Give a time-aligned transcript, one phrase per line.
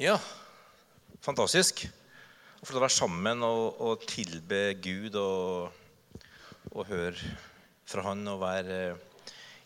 [0.00, 0.14] Ja,
[1.20, 1.82] fantastisk.
[1.84, 5.74] Å få være sammen og, og tilbe Gud og,
[6.70, 7.34] og, høre
[7.84, 8.78] fra Han og være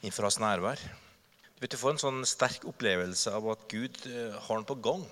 [0.00, 0.82] innenfor Hans nærvær.
[0.82, 4.78] Du vet, du får en sånn sterk opplevelse av at Gud eh, har den på
[4.88, 5.06] gang.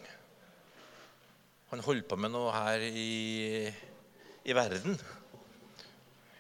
[1.71, 3.71] Han holder på med noe her i,
[4.43, 4.99] i verden.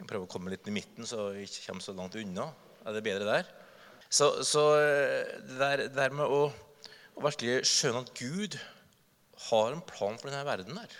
[0.00, 2.50] Jeg prøver å komme litt i midten, så jeg ikke kommer så langt unna.
[2.82, 3.56] Er det bedre der?
[4.10, 6.48] Så, så eh, det der, der med å
[7.14, 8.56] og virkelig skjønne at Gud
[9.48, 10.78] har en plan for denne verden.
[10.78, 10.94] her.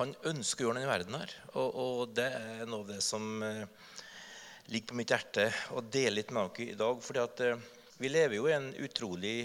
[0.00, 1.34] Han ønsker å gjøre denne verden her.
[1.52, 3.66] Og, og, det er noe av det som eh,
[4.72, 7.02] ligger på mitt hjerte å dele litt med dere i dag.
[7.04, 7.66] fordi at eh,
[8.00, 9.36] vi lever jo i en utrolig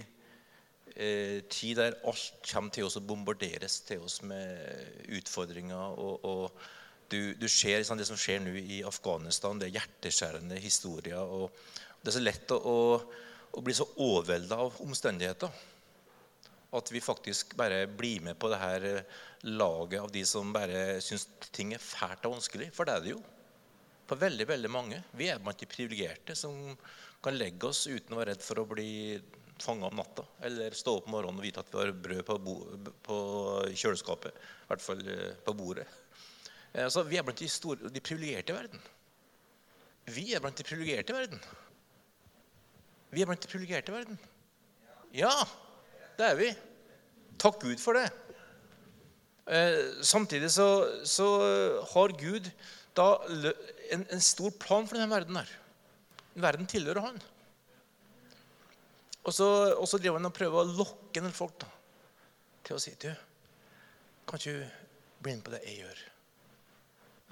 [0.95, 5.99] eh, tid der alt kommer til oss og bombarderes til oss med utfordringer.
[5.99, 6.65] og, og
[7.11, 9.59] du, du, ser liksom, det som skjer nå i Afghanistan.
[9.59, 11.19] Det er hjerteskjærende historier.
[11.21, 11.51] og
[11.99, 13.24] Det er så lett å, å
[13.55, 15.63] og blir så overvelda av omstendigheter
[16.75, 19.15] at vi faktisk bare blir med på det her eh,
[19.47, 22.71] laget av de som bare syns ting er fælt og vanskelig.
[22.75, 23.21] For det er det jo.
[24.09, 25.01] For veldig veldig mange.
[25.17, 26.75] Vi er blant de privilegerte som
[27.23, 28.89] kan legge oss uten å være redd for å bli
[29.61, 30.25] fanga om natta.
[30.45, 32.57] Eller stå opp om morgenen og vite at vi har brød på,
[33.07, 33.19] på
[33.71, 34.41] kjøleskapet.
[34.65, 35.87] I hvert fall eh, på bordet.
[36.91, 38.81] Så vi er blant de, store, de privilegerte i verden.
[40.11, 41.39] Vi er blant de privilegerte i verden.
[43.15, 44.17] Vi er blant de privilegerte i verden.
[45.15, 45.31] Ja,
[46.19, 46.49] det er vi.
[47.39, 48.09] Takk Gud for det.
[49.45, 50.67] Eh, samtidig så,
[51.07, 51.27] så,
[51.93, 52.49] har Gud
[52.97, 53.07] da
[53.93, 55.39] en, en, stor plan for denne verden.
[55.39, 55.53] her.
[56.33, 57.21] Verden tilhører han.
[59.23, 61.69] Og så, og så driver han og prøver å lokke en del folk da,
[62.67, 63.09] til å si du,
[64.27, 66.03] kan ikke du bli med på det jeg gjør?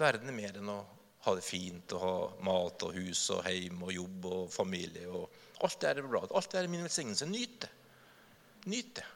[0.00, 0.80] Verden er mer enn å
[1.24, 5.08] ha det fint og ha mat og hus og hjem og jobb og familie.
[5.08, 6.24] og Alt det er bra.
[6.28, 7.28] Alt det er min velsignelse.
[7.30, 7.70] Nyt det.
[8.66, 9.06] Nyt det.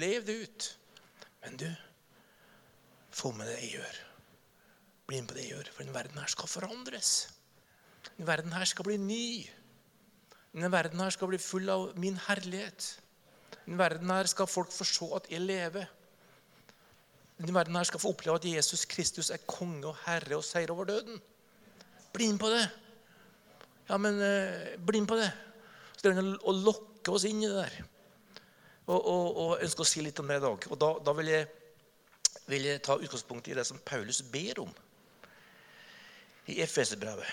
[0.00, 0.68] Lev det ut.
[1.44, 1.68] Men du,
[3.10, 4.00] få med det jeg gjør.
[5.08, 5.70] Bli med på det jeg gjør.
[5.72, 7.12] For denne verden her skal forandres.
[8.08, 9.28] Denne verden her skal bli ny.
[10.54, 12.88] Denne verden her skal bli full av min herlighet.
[13.64, 15.88] Denne verden her skal folk få se at jeg lever.
[17.38, 20.72] Denne verden her skal få oppleve at Jesus Kristus er konge og herre og seier
[20.74, 21.20] over døden.
[22.12, 22.64] Bli med på det.
[23.88, 25.30] Ja, men eh, bli med på det.
[25.94, 27.78] Så det er å lokke oss inn i det der.
[28.88, 30.66] Og, og, og ønsker å si litt om det i dag.
[30.72, 31.48] Og da, da vil, jeg,
[32.48, 34.74] vil, jeg, ta utgangspunkt i det som Paulus ber om
[36.48, 37.30] i Efeserbrevet.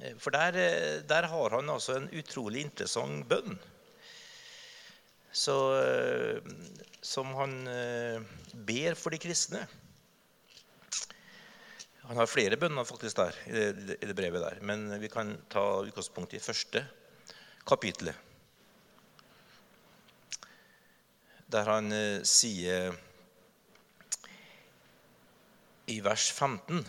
[0.00, 3.58] Eh, for der, eh, der, har han altså en utrolig interessant bønn.
[5.34, 6.52] Så, eh,
[7.02, 7.56] som han
[8.54, 9.64] ber for de kristne.
[12.04, 13.60] Han har flere bønner faktisk der, i
[14.04, 16.82] det, brevet der, men vi kan ta utgangspunkt i første
[17.64, 18.18] kapittelet.
[21.48, 22.92] Der han eh, sier
[25.88, 26.84] i vers 15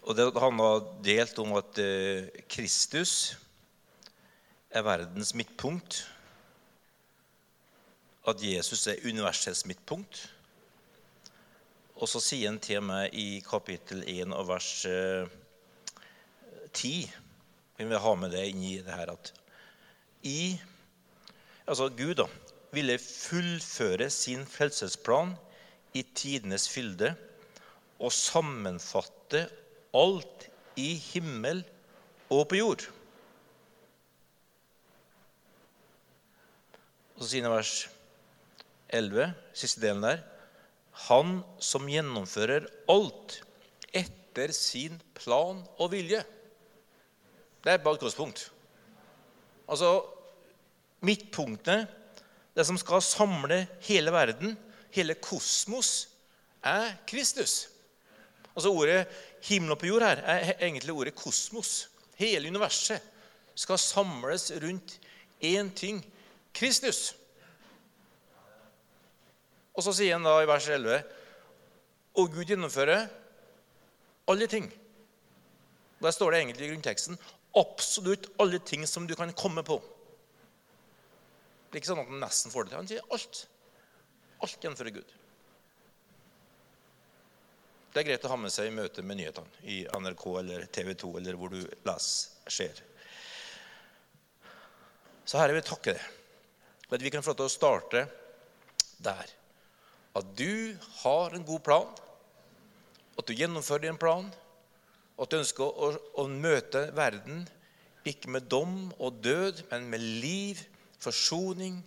[0.00, 3.36] Og det, Han har delt om at eh, Kristus
[4.70, 6.04] er verdens midtpunkt.
[8.28, 10.34] At Jesus er universets midtpunkt.
[12.00, 14.70] Og så sier han til meg i kapittel 1 og vers
[16.72, 17.18] 10 eh,
[17.80, 19.30] vi vil ha med det inn i det her at
[20.28, 20.52] i,
[21.64, 22.26] altså Gud da,
[22.76, 25.32] ville fullføre sin frelsesplan
[25.96, 27.14] i tidenes fylde
[27.96, 29.46] og sammenfatte
[29.96, 30.44] alt
[30.76, 31.64] i himmel
[32.28, 32.84] og på jord.
[37.20, 37.74] Og så sier han vers
[38.96, 40.22] 11, siste delen der
[41.06, 43.34] Han som gjennomfører alt
[43.92, 46.22] etter sin plan og vilje.
[47.60, 48.46] Det er bare et utgangspunkt.
[49.68, 49.90] Altså
[51.04, 51.92] midtpunktet,
[52.56, 54.56] det som skal samle hele verden,
[54.96, 56.08] hele kosmos,
[56.64, 57.68] er Kristus.
[58.56, 59.06] Altså Ordet
[59.44, 61.86] 'himmel og på jord' her er egentlig ordet 'kosmos'.
[62.16, 63.00] Hele universet
[63.54, 65.00] skal samles rundt
[65.44, 66.04] én ting
[66.56, 67.14] Kristus.
[69.76, 70.98] Og så sier han da i vers 11
[72.20, 73.06] Og Gud gjennomfører
[74.30, 74.66] alle ting.
[76.00, 77.18] Der står det egentlig i grunnteksten
[77.58, 79.78] absolutt alle ting som du kan komme på.
[81.70, 82.78] Det er ikke sånn at han nesten får det til.
[82.80, 83.40] Han sier alt.
[84.42, 85.16] Alt gjennomfører Gud.
[87.90, 90.92] Det er greit å ha med seg i møte med nyhetene i NRK eller TV
[90.98, 92.82] 2 eller hvor du leser, ser.
[95.26, 96.19] Så Herre, vi takker deg
[96.96, 98.04] at vi kan få lov til å starte
[99.02, 99.32] der.
[100.18, 101.90] At du har en god plan,
[103.18, 104.26] at du gjennomfører din plan,
[105.16, 107.44] og at du ønsker å, å, møte verden
[108.08, 110.62] ikke med dom og død, men med liv,
[111.00, 111.82] forsoning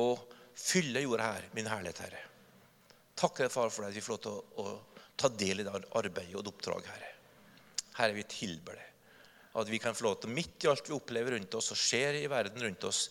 [0.00, 0.22] og
[0.56, 2.22] fylle jorda her, min herlighet, Herre.
[3.20, 6.34] Takk far, for at vi får lov til å, å, ta del i det arbeidet
[6.34, 7.10] og det oppdraget, Herre.
[7.98, 8.88] Herre, vi tilber det.
[9.60, 12.22] At vi kan få lov til, midt i alt vi opplever rundt oss og skjer
[12.22, 13.04] i verden rundt oss,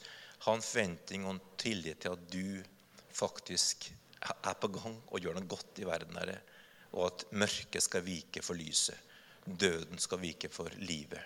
[0.45, 2.63] ha en forventning og en tillit til at du
[3.13, 3.91] faktisk
[4.21, 6.39] er på gang og gjør noe godt i verden, Herre.
[6.97, 8.97] Og at mørket skal vike for lyset.
[9.45, 11.21] Døden skal vike for livet.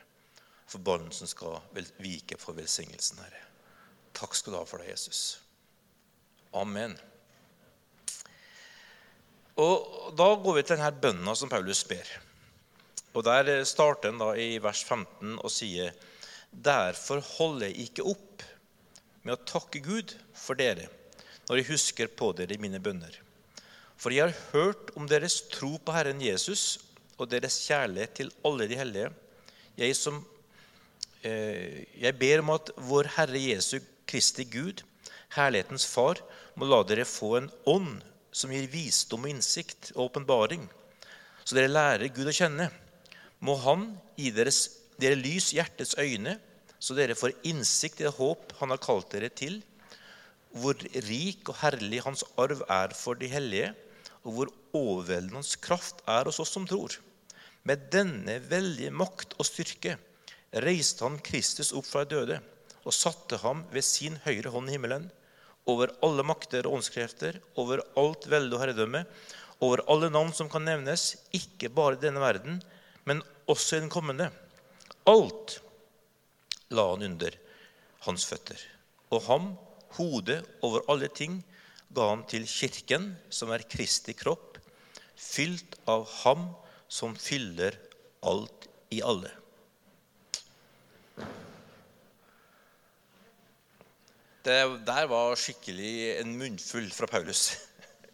[0.72, 1.60] Forbannelsen skal
[2.02, 3.44] vike for velsignelsen, Herre.
[4.16, 5.22] Takk skal du ha for det, Jesus.
[6.56, 6.96] Amen.
[9.60, 12.08] Og Da går vi til denne bønna som Paulus ber.
[13.16, 15.96] Og Der starter han da i vers 15 og sier
[16.52, 18.44] Derfor holder jeg ikke opp
[19.26, 20.88] med å takke Gud for dere
[21.46, 23.14] når jeg husker på dere i mine bønner.
[23.98, 26.78] For jeg har hørt om deres tro på Herren Jesus
[27.18, 29.12] og deres kjærlighet til alle de hellige.
[29.78, 30.20] Jeg, som,
[31.24, 34.84] eh, jeg ber om at vår Herre Jesu Kristi Gud,
[35.36, 36.22] herlighetens Far,
[36.56, 38.02] må la dere få en ånd
[38.36, 40.68] som gir visdom og innsikt og åpenbaring,
[41.46, 42.70] så dere lærer Gud å kjenne.
[43.40, 44.70] Må Han gi deres,
[45.00, 46.40] dere lys hjertets øyne,
[46.80, 49.62] så dere får innsikt i det håp Han har kalt dere til,
[50.56, 50.78] hvor
[51.08, 53.74] rik og herlig Hans arv er for de hellige,
[54.24, 56.96] og hvor overveldende Hans kraft er hos oss som tror.
[57.66, 59.98] Med denne veldige makt og styrke
[60.66, 62.42] reiste Han Kristus opp fra de døde
[62.86, 65.08] og satte ham ved sin høyre hånd i himmelen
[65.66, 69.02] over alle makter og åndskrefter, over alt velde og herredømme,
[69.66, 72.60] over alle navn som kan nevnes, ikke bare i denne verden,
[73.06, 74.30] men også i den kommende.
[75.10, 75.60] Alt
[76.74, 77.38] la han under
[78.08, 78.60] hans føtter.
[79.14, 79.54] Og ham,
[79.98, 81.40] hodet over alle ting,
[81.96, 84.60] ga han til kirken, som er Kristi kropp,
[85.16, 86.50] fylt av ham
[86.92, 87.78] som fyller
[88.26, 89.32] alt i alle.
[94.46, 97.48] Det der var skikkelig en munnfull fra Paulus.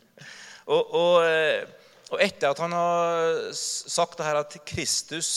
[0.73, 1.65] og, og, eh,
[2.07, 5.31] og, etter at han har sagt det her at Kristus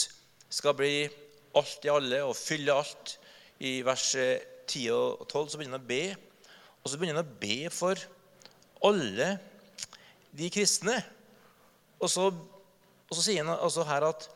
[0.47, 0.93] skal bli
[1.59, 3.17] alt i alle og fylle alt,
[3.63, 4.09] i vers
[4.67, 6.03] 10 og 12, så begynner han å be.
[6.83, 8.01] Og så begynner han å be for
[8.85, 9.29] alle
[10.35, 10.97] de kristne.
[12.01, 14.27] Og så, og så sier han altså her at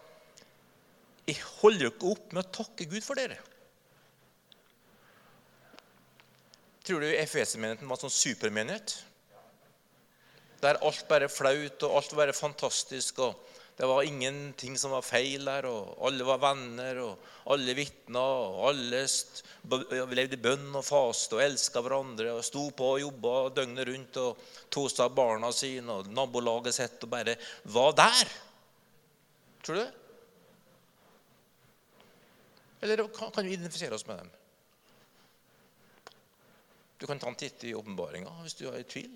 [1.30, 3.38] jeg holder ikke opp med å takke Gud for dere.
[6.88, 8.96] Tror du Efesermenigheten var en sånn supermenighet?
[10.64, 13.20] Der alt bare flaut, og alt bare fantastisk.
[13.22, 13.38] og
[13.80, 15.64] Det var ingenting som var feil der.
[15.70, 19.06] og Alle var venner, og alle vitna, og alle
[20.20, 22.34] levde i bønn og faste og elska hverandre.
[22.36, 27.14] og Sto på og jobba døgnet rundt og tok barna sine og nabolaget sitt og
[27.14, 27.38] bare
[27.72, 28.34] var der.
[29.64, 29.94] Tror du det?
[32.84, 34.36] Eller kan vi identifisere oss med dem?
[37.00, 39.16] Du kan ta en titt i åpenbaringa hvis du er i tvil.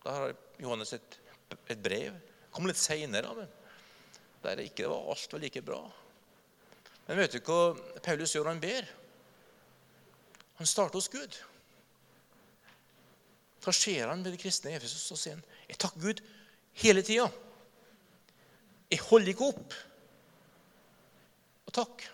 [0.00, 1.22] Da har Johannes et,
[1.68, 2.16] et brev.
[2.56, 3.57] Kom litt seinere, men
[4.42, 5.82] der ikke var alt var like bra.
[7.08, 8.50] Men vet du hva Paulus gjør?
[8.52, 8.88] Han ber.
[10.58, 11.38] Han starter hos Gud.
[13.64, 15.08] Da skjer han med de kristne i Efesus?
[15.12, 16.22] Og sier han, jeg takker Gud
[16.82, 17.26] hele tida.
[18.90, 19.74] Jeg holder ikke opp.
[21.68, 22.06] Og takk.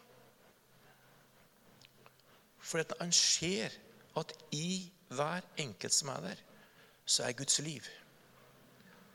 [2.64, 3.74] For han ser
[4.18, 6.40] at i hver enkelt som er der,
[7.06, 7.82] så er Guds liv.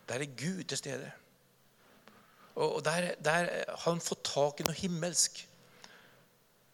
[0.09, 1.11] Der er Gud til stede.
[2.59, 5.41] Og der, der har han fått tak i noe himmelsk.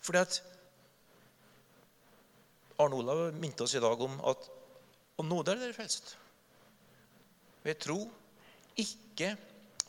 [0.06, 0.40] Fordi at
[2.82, 4.52] Arne Olav minte oss i dag om at
[5.16, 6.18] og nåde er dere frelst.
[7.64, 8.02] Ved tro,
[8.76, 9.30] ikke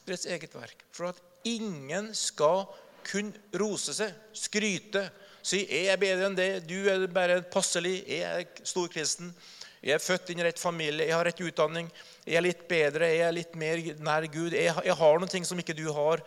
[0.06, 0.84] deres eget verk.
[0.94, 2.68] For at ingen skal
[3.06, 5.08] kun rose seg, skryte,
[5.46, 6.66] Si 'Jeg er bedre enn det.
[6.66, 8.00] Du er bare passelig.
[8.10, 9.28] Jeg er storkristen.
[9.86, 11.06] Jeg er født inn i rett familie.
[11.06, 11.86] Jeg har rett utdanning.
[12.26, 13.06] Jeg er litt bedre.
[13.06, 14.56] Jeg er litt mer nær Gud.
[14.56, 16.22] Jeg, jeg har noen ting som ikke du har.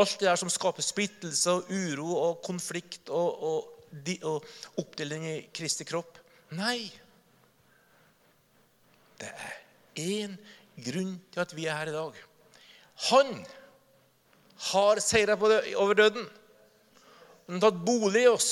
[0.00, 3.90] Alt det der som skaper splittelse og uro og konflikt og, og,
[4.24, 6.16] og oppdeling i Kristi kropp.
[6.56, 6.86] Nei.
[9.20, 9.58] Det er
[10.00, 10.38] én
[10.80, 12.16] grunn til at vi er her i dag.
[13.10, 13.34] Han
[14.72, 16.24] har seira over døden.
[17.44, 18.50] Han har tatt bolig i oss.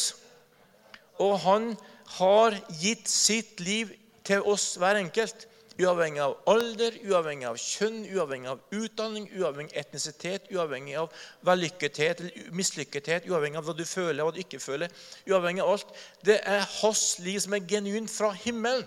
[1.16, 1.72] Og han
[2.18, 3.96] har gitt sitt liv
[4.30, 5.46] til oss hver enkelt.
[5.80, 11.14] Uavhengig av alder, uavhengig av kjønn, uavhengig av utdanning, uavhengig av etnisitet, uavhengig av
[11.46, 14.92] vellykkethet eller mislykkethet, uavhengig av hva du føler og hva du ikke føler.
[15.30, 15.94] Uavhengig av alt.
[16.26, 18.84] Det er hans liv som er genuint fra himmelen.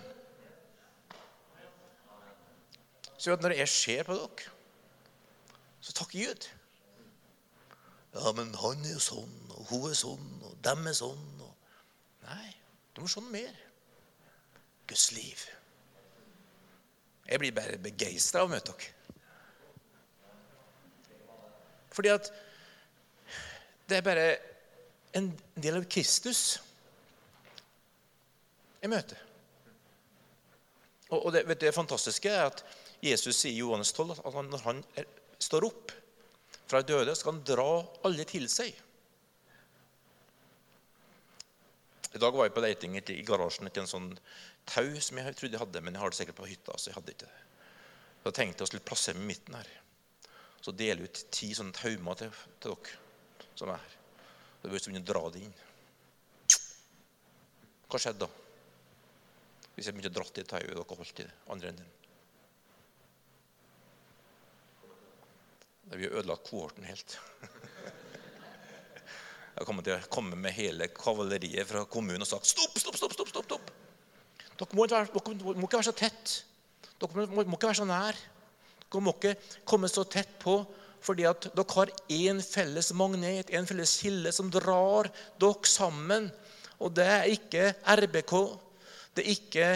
[3.18, 4.52] Så når jeg ser på dere,
[5.80, 6.48] så takker Gud.
[8.14, 11.30] Ja, men han er jo sånn, og hun er sånn, og dem er sånn.
[11.42, 11.78] Og...
[12.28, 12.50] Nei,
[12.94, 13.63] du må skjønne mer.
[14.88, 15.44] Guds liv.
[17.28, 18.90] Jeg blir bare begeistra av å møte dere.
[21.94, 22.30] Fordi at
[23.88, 24.26] det er bare
[25.14, 26.40] en del av Kristus
[28.82, 29.20] jeg møter.
[31.14, 32.64] Og det, det fantastiske er at
[33.04, 35.06] Jesus sier i Johannes 12 at når han er,
[35.38, 35.92] står opp
[36.66, 37.68] fra døde, skal han dra
[38.08, 38.72] alle til seg.
[42.14, 44.12] I dag var jeg på leiting i garasjen etter en sånn
[44.70, 46.76] tau som jeg trodde jeg hadde, men jeg har det sikkert på hytta.
[46.78, 47.40] så jeg hadde ikke det.
[48.20, 49.72] Så jeg tenkte jeg skulle plassere meg i midten her.
[50.62, 53.98] Så dele ut ti sånne taumer til, til dere som er her.
[54.62, 55.58] Så bør begynne å dra det inn.
[57.90, 58.30] Hva skjedde da?
[59.74, 61.92] Hvis jeg begynte å dra i tauet dere holdt i andre enden?
[65.90, 67.18] Da vi ødelagt kohorten helt.
[69.54, 73.12] Jeg kommer til å komme med hele kavaleriet fra kommunen og sagt stopp, stopp, stopp.
[73.14, 73.68] stopp, stopp, stopp.
[74.58, 76.32] Dere må, dere må ikke være så tett.
[76.98, 78.18] Dere må, må, ikke være så nær.
[78.82, 79.36] Dere må ikke
[79.68, 80.58] komme så tett på,
[81.04, 85.10] fordi at dere har én felles magnet, en felles kilde, som drar
[85.42, 86.30] dere sammen.
[86.82, 88.34] Og det er ikke RBK.
[89.14, 89.68] Det er ikke,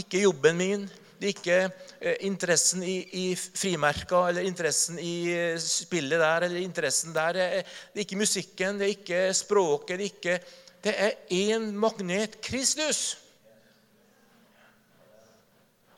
[0.00, 0.88] ikke jobben min.
[1.16, 1.60] Det er ikke
[2.00, 7.38] eh, interessen i, i, frimerka eller interessen i eh, spillet der eller interessen der.
[7.40, 9.96] Er, det er ikke musikken, det er ikke språket.
[9.96, 10.36] Det er, ikke,
[10.84, 13.16] det er én magnet Kristus.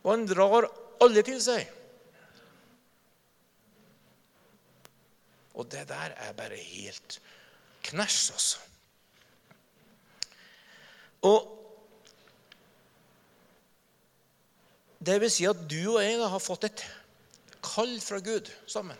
[0.04, 0.70] Og han drar
[1.02, 1.66] alle til seg.
[5.58, 7.18] Og det der er bare helt
[7.90, 8.58] knæsj, altså.
[11.26, 11.57] Og
[15.08, 16.82] Det vil si at du og jeg har fått et
[17.64, 18.98] kall fra Gud sammen.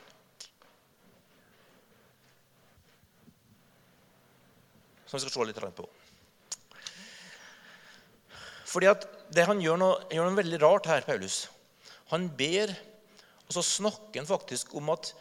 [5.05, 5.85] Som vi skal se litt på.
[8.69, 11.43] Fordi at det Han gjør noe, gjør noe veldig rart her, Paulus.
[12.09, 12.73] Han ber,
[13.45, 15.13] og så snakker han faktisk om at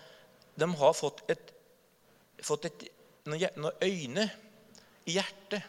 [0.56, 1.52] de har fått, et,
[2.40, 2.86] fått et,
[3.28, 4.30] noen øyne
[5.04, 5.68] i hjertet.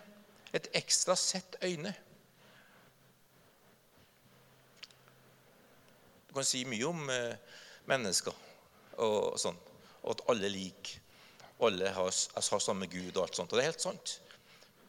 [0.54, 1.90] Et ekstra sett øyne.
[6.38, 7.58] Kan si mye om eh,
[7.90, 8.46] mennesker
[9.04, 9.58] og sånn,
[10.02, 11.02] og at alle er like.
[11.62, 13.52] Alle har, har samme Gud og alt sånt.
[13.52, 14.14] Og det er helt sant.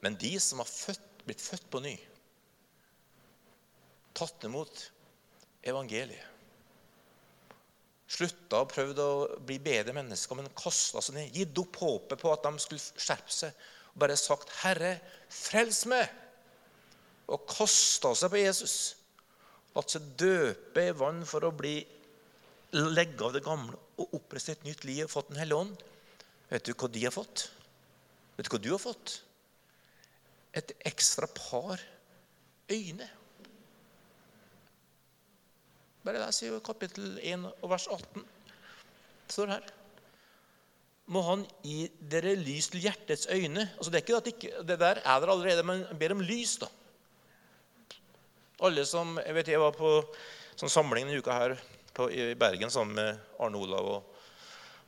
[0.06, 1.96] Men de som har født, blitt født på ny,
[4.18, 4.84] tatt imot
[5.70, 6.26] evangeliet
[8.10, 9.10] Slutta og prøvd å
[9.46, 11.36] bli bedre mennesker, men kasta seg ned.
[11.36, 13.60] Gitt opp håpet på at de skulle skjerpe seg.
[13.94, 14.96] Og bare sagt, 'Herre,
[15.30, 16.10] frels meg!'
[17.30, 18.76] Og kasta seg på Jesus
[19.80, 21.78] at seg døpe i vann for å bli
[22.76, 25.80] legge av det gamle og opprette et nytt liv og fått Den hellige ånd.
[26.50, 27.50] Vet du hva de har fått?
[28.38, 29.16] Vet du hva du har fått?
[30.58, 31.82] Et ekstra par
[32.70, 33.10] øyne.
[36.06, 38.24] Bare der sier jo kapittel 1 og vers 18.
[38.24, 39.68] Det står her.
[41.10, 43.66] Må Han gi dere lys til hjertets øyne.
[43.76, 46.58] Altså Det er ikke at ikke, det der er der allerede, men ber om lys.
[46.62, 46.70] da.
[48.66, 49.90] Alle som, jeg vet jeg var på
[50.60, 51.54] sånn samling denne uka her
[51.96, 54.18] på, i Bergen sammen med Arne Olav og,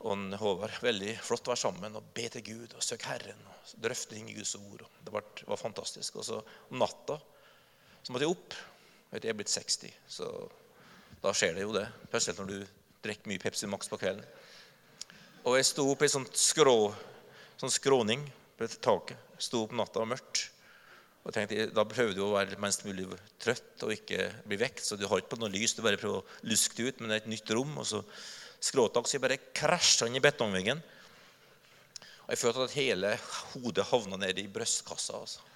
[0.03, 0.75] og Håvard.
[0.83, 3.39] Veldig flott å være sammen og be til Gud og søke Herren.
[3.47, 4.83] og Drøfte ting i Guds ord.
[4.99, 6.19] Det var, var fantastisk.
[6.19, 7.19] Og så om natta
[8.01, 8.59] så måtte jeg opp.
[9.11, 10.27] Jeg er blitt 60, så
[11.21, 11.87] da skjer det jo det.
[12.09, 12.59] Spesielt når du
[13.05, 14.25] drikker mye Pepsi Max på kvelden.
[15.47, 16.77] Og jeg sto opp i skrå,
[17.61, 18.23] sånn skråning
[18.57, 19.19] på taket.
[19.41, 20.49] Sto opp natta og mørkt.
[21.21, 23.05] Og tenkte, Da prøver du å være mest mulig
[23.41, 24.83] trøtt og ikke bli vekt.
[24.85, 27.11] Så du har ikke på noe lys, du bare prøver å luske det ut, men
[27.11, 27.77] det er et nytt rom.
[27.77, 28.01] og så
[28.61, 30.81] skråtak, så jeg bare krasja inn i betongveggen.
[32.25, 33.15] Og jeg følte at hele
[33.55, 35.17] hodet havna ned i brystkassa.
[35.17, 35.47] Altså.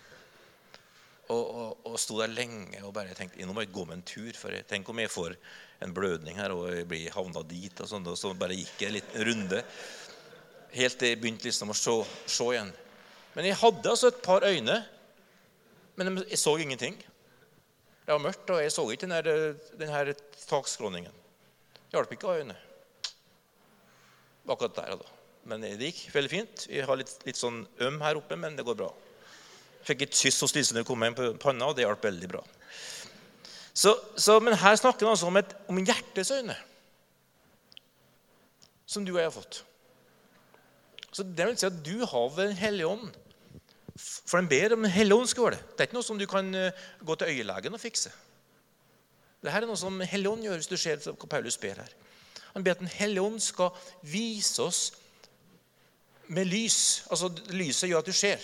[1.25, 4.07] Og, og, og, sto der lenge og bare tenkte nå må jeg gå med en
[4.09, 4.31] tur.
[4.37, 5.37] For tenk om jeg får
[5.85, 7.81] en blødning her og jeg blir havna dit.
[7.81, 9.61] Og sånn, og så bare gikk jeg en liten runde.
[10.75, 12.73] Helt til jeg begynte liksom å se igjen.
[13.35, 14.81] Men jeg hadde altså et par øyne
[15.95, 16.97] men jeg så ingenting.
[18.05, 19.35] Det var mørkt, og jeg så ikke denne,
[19.79, 21.21] denne takskråningen.
[21.85, 22.57] Det hjalp ikke av øynene.
[24.45, 25.13] Akkurat der da.
[25.49, 26.65] Men det gikk veldig fint.
[26.69, 28.91] Jeg har litt, litt sånn øm her oppe, men det går bra.
[29.85, 32.29] Fikk et kyss hos Lise når jeg kom inn på panna, og det hjalp veldig
[32.29, 32.41] bra.
[33.75, 36.55] Så, så, men her snakker han altså om, et, om hjertets øyne,
[38.87, 39.59] som du og jeg har fått.
[41.15, 43.24] Så det vil si at du har Den hellige ånd
[43.95, 45.51] for han ber om en helligåndsskål.
[45.51, 45.59] det.
[45.71, 48.11] Det er ikke noe som du kan eh, gå til øyelegen og fikse.
[49.45, 51.91] Dette er noe som Helligånd gjør, hvis du ser hva Paulus ber her.
[52.55, 54.93] Han ber at Den hellige ånd skal vise oss
[56.27, 57.05] med lys.
[57.11, 58.41] Altså, Lyset gjør at du ser.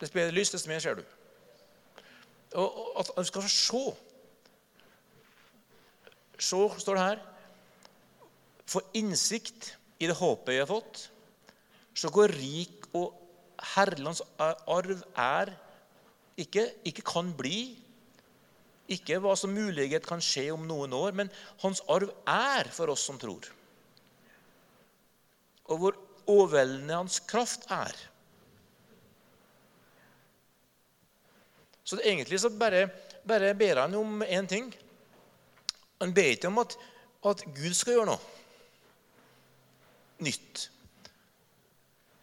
[0.00, 1.04] Dess bedre lys, desto mer ser du.
[2.54, 3.84] og at han skal se.
[6.38, 7.22] Se, står det her.
[8.66, 11.10] Få innsikt i det håpet jeg har fått.
[11.94, 12.83] Se hvor rik
[13.64, 15.52] og herlands arv er.
[16.36, 17.74] Ikke, ikke kan bli.
[18.92, 21.30] Ikke hva som mulighet kan skje om noen år, men
[21.62, 23.46] hans arv er for oss som tror.
[25.72, 25.96] Og hvor
[26.28, 27.94] overveldende hans kraft er.
[31.84, 32.88] Så det, egentlig så bare,
[33.24, 34.68] bare ber han om én ting.
[36.00, 36.76] Han ber ikke om at,
[37.24, 38.30] at Gud skal gjøre noe
[40.24, 40.68] nytt.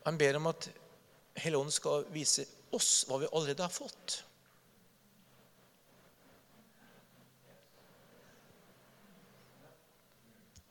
[0.05, 0.69] Han ber om at
[1.39, 2.45] Helligånden skal vise
[2.75, 4.21] oss hva vi allerede har fått.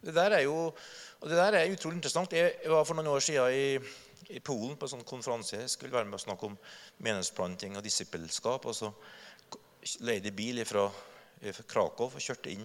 [0.01, 0.71] Det der er jo
[1.21, 2.33] det der er utrolig interessant.
[2.33, 5.59] Jeg var for noen år siden i, i Polen på en sånn konferanse.
[5.61, 6.57] Jeg skulle være med og snakke om
[7.05, 8.65] menighetsplanting og disippelskap.
[8.65, 8.89] og så
[10.01, 10.87] leide bil fra
[11.69, 12.65] Krakow og kjørte inn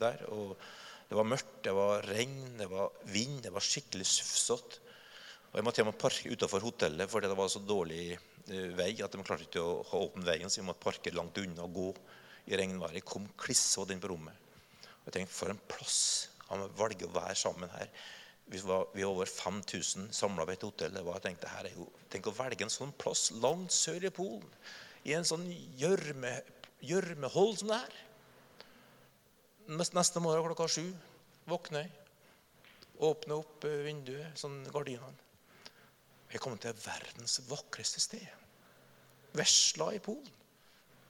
[0.00, 0.24] der.
[0.32, 0.56] og
[1.08, 4.80] Det var mørkt, det var regn, det var vind, det var skikkelig sufsete.
[5.52, 8.94] Og Jeg måtte hjem og parke utenfor hotellet fordi det var så dårlig eh, vei
[9.04, 11.74] at de klarte ikke å ha åpen veien, så vi måtte parke langt unna og
[11.76, 11.88] gå
[12.48, 13.02] i regnværet.
[13.02, 14.32] Jeg kom klissvåt inn på rommet.
[15.02, 15.98] Og jeg tenkte, For en plass
[16.48, 17.90] han velger å være sammen her.
[18.52, 20.94] Vi var, vi var over 5000 samla ved et hotell.
[20.96, 24.08] Det var, jeg tenkte, her er jo, Tenk å velge en sånn plass langt sør
[24.08, 24.48] i Polen.
[25.04, 25.44] I en sånn
[25.80, 27.98] gjørmehold som det her.
[29.72, 30.86] Neste morgen klokka sju
[31.48, 31.92] våkner jeg.
[33.02, 35.31] Åpner opp eh, vinduet, sånn gardinene.
[36.32, 38.24] Jeg kom til verdens vakreste sted.
[39.36, 40.30] Vesla i Polen.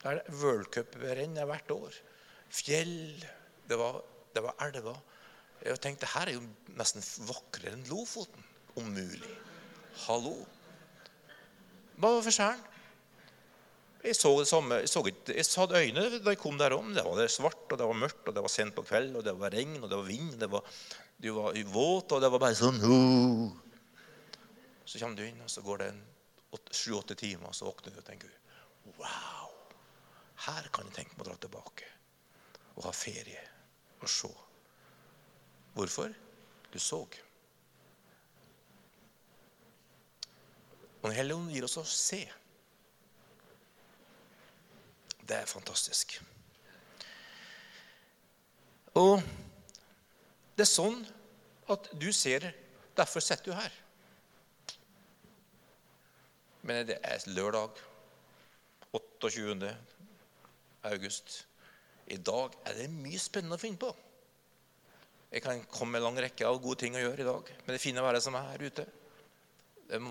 [0.03, 1.95] Der World Cup-renn er hvert år.
[2.51, 3.23] Fjell.
[3.69, 4.01] Det var,
[4.35, 4.99] det var elver.
[5.63, 6.43] Jeg tenkte her er jo
[6.75, 8.51] nesten vakrere enn Lofoten.
[8.81, 9.31] Om mulig.
[10.09, 10.35] Hallo.
[12.01, 12.69] Hva var forskjellen?
[14.03, 14.81] Jeg så det samme.
[14.83, 16.91] Jeg, så jeg hadde øyne da jeg kom der om.
[16.97, 19.37] Det var svart, og det var mørkt, og det var sent på kveld, og det
[19.39, 20.33] var regn, og det var vind.
[20.41, 20.67] Det var,
[21.23, 23.62] det var våt, og det var bare sånn oh.
[24.93, 25.87] Så kommer du inn, og så går det
[26.77, 28.33] sju-åtte timer, og så våkner du og tenker
[28.99, 29.55] Wow!
[30.45, 31.87] Her kan jeg tenke meg å dra tilbake
[32.75, 33.41] og ha ferie
[34.03, 34.29] og se.
[35.73, 36.13] Hvorfor?
[36.75, 36.99] Du så.
[41.01, 42.21] Og Den hellige gir oss å se.
[45.25, 46.19] Det er fantastisk.
[49.01, 49.25] Og
[50.53, 51.01] det er sånn
[51.73, 52.53] at du ser
[52.93, 53.82] Derfor sitter du her.
[56.63, 57.81] Men det er lørdag
[58.95, 59.73] 28.
[60.87, 61.43] august.
[62.07, 63.91] I dag er det mye spennende å finne på.
[65.33, 67.51] Jeg kan komme med en lang rekke av gode ting å gjøre i dag.
[67.65, 68.85] Men det fine været som er her ute.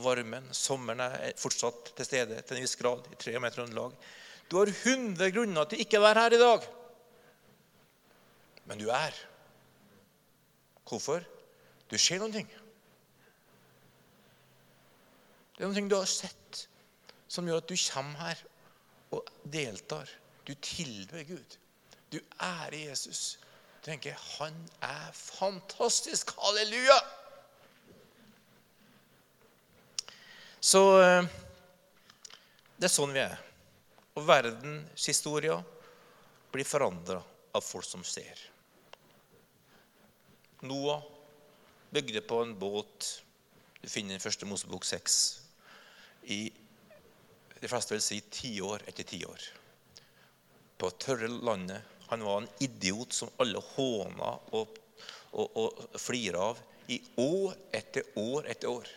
[0.02, 3.94] Varmen, sommeren er fortsatt til stede til en viss grad i tre meter underlag.
[4.50, 6.66] Du har 100 grunner til ikke å være her i dag.
[8.68, 9.16] Men du er.
[10.90, 11.24] Hvorfor?
[11.88, 12.52] Du ser noen ting.
[15.56, 16.41] Det er noe du har sett
[17.32, 18.44] som gjør at du kommer her
[19.16, 20.10] og deltar.
[20.48, 21.58] Du tilber Gud.
[22.12, 23.40] Du ærer Jesus.
[23.80, 26.34] Du tenker han er fantastisk.
[26.40, 27.00] Halleluja!
[30.62, 31.30] Så eh,
[32.78, 33.40] det er sånn vi er.
[34.20, 35.56] Og verdenshistoria
[36.52, 37.22] blir forandra
[37.56, 38.38] av folk som ser.
[40.68, 41.02] Noah
[41.96, 43.08] bygde på en båt.
[43.82, 45.16] Du finner i første Mosebok 6
[46.30, 46.44] i
[47.62, 49.48] de fleste vil si tiår etter tiår.
[50.82, 51.82] På tørre landet.
[52.10, 54.80] Han var en idiot som alle håna og,
[55.38, 56.60] og, og flira av
[56.92, 58.90] i år etter år etter år.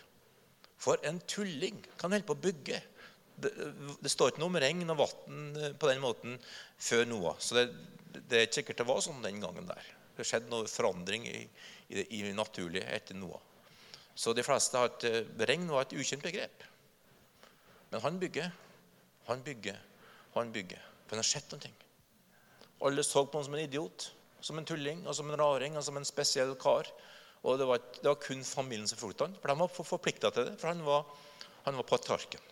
[0.81, 2.81] For en tulling kan holde på å bygge.
[3.35, 3.51] Det,
[4.01, 6.37] det, står ikke noe om regn og vann på den måten
[6.79, 7.39] før Noah.
[7.39, 7.69] Så det,
[8.17, 9.95] det er ikke sikkert det var sånn den gangen der.
[10.17, 11.41] Det skjedde noe forandring i,
[11.93, 13.43] i, i naturlig etter Noah.
[14.15, 16.63] Så de fleste har et eh, regn var et ukjent begrep.
[17.95, 18.51] Men han bygger,
[19.25, 19.77] han bygger,
[20.35, 20.81] han bygger.
[21.07, 21.69] For han har sett noe.
[22.83, 24.07] Alle så på ham som en idiot,
[24.43, 26.91] som en tulling, og som en raring og som en spesiell kar.
[27.47, 30.49] Og det var, det var kun familien som fulgte han, for de var forplikta til
[30.51, 30.57] det.
[30.59, 31.07] For han var,
[31.69, 32.51] han var patriarken.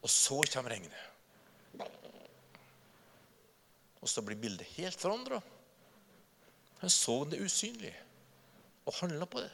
[0.00, 1.84] Og så kommer regnet.
[4.00, 5.44] Og så blir bildet helt forandra.
[6.80, 8.00] Han så det usynlige
[8.88, 9.52] og handla på det.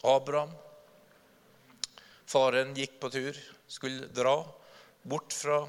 [0.00, 0.56] Abraham
[2.32, 3.36] Faren gikk på tur,
[3.68, 4.38] skulle dra
[5.08, 5.62] bort fra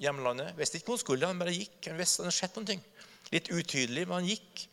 [0.00, 0.56] hjemlandet.
[0.58, 1.78] Visste ikke hvor han skulle, han bare gikk.
[1.86, 2.78] Han visste han hadde sett noe.
[3.30, 4.64] Litt utydelig, men han gikk.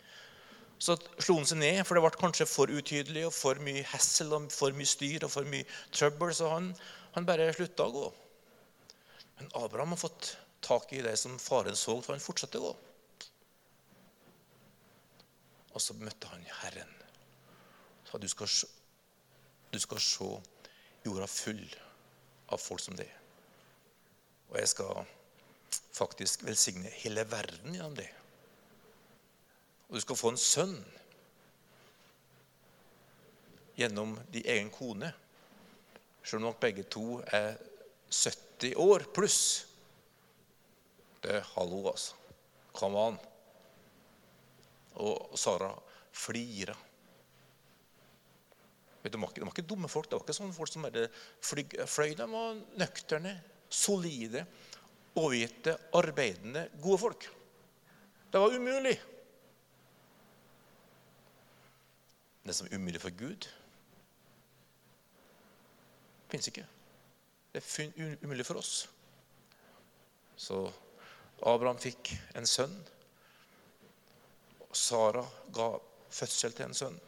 [0.82, 4.34] Så slo han seg ned, for det ble kanskje for utydelig og for mye hessel
[4.38, 6.34] og for mye styr og for mye trøbbel.
[6.38, 6.72] Så han,
[7.16, 8.10] han bare slutta å gå.
[9.38, 12.76] Men Abraham har fått tak i det som faren så, for han fortsatte å gå.
[15.78, 16.94] Og så møtte han Herren.
[18.08, 18.50] Så du skal,
[19.74, 20.30] du skal se
[21.04, 21.64] jorda full
[22.48, 23.10] av folk som det.
[24.50, 25.04] Og jeg skal
[25.98, 28.10] faktisk velsigne hele verden gjennom det.
[29.88, 30.78] Og du skal få en sønn
[33.78, 35.12] gjennom din egen kone.
[36.24, 37.56] Selv om nok begge to er
[38.10, 39.42] 70 år pluss.
[41.24, 42.16] Det er hallo, altså.
[42.74, 43.20] Come on.
[45.04, 45.72] Og Sara
[46.12, 46.76] flira.
[49.04, 50.10] De var, ikke, de var ikke dumme folk.
[50.10, 50.88] Det var ikke sånne folk som
[51.88, 52.16] fløy.
[52.18, 53.36] De var nøkterne,
[53.70, 54.44] solide,
[55.18, 57.30] overgitte, arbeidende, gode folk.
[58.32, 58.98] Det var umulig.
[62.48, 63.48] Det som er umulig for Gud,
[66.32, 66.66] fins ikke.
[67.54, 68.86] Det er umulig for oss.
[70.38, 70.62] Så
[71.42, 72.76] Abraham fikk en sønn.
[74.72, 75.70] Sara ga
[76.14, 77.00] fødsel til en sønn.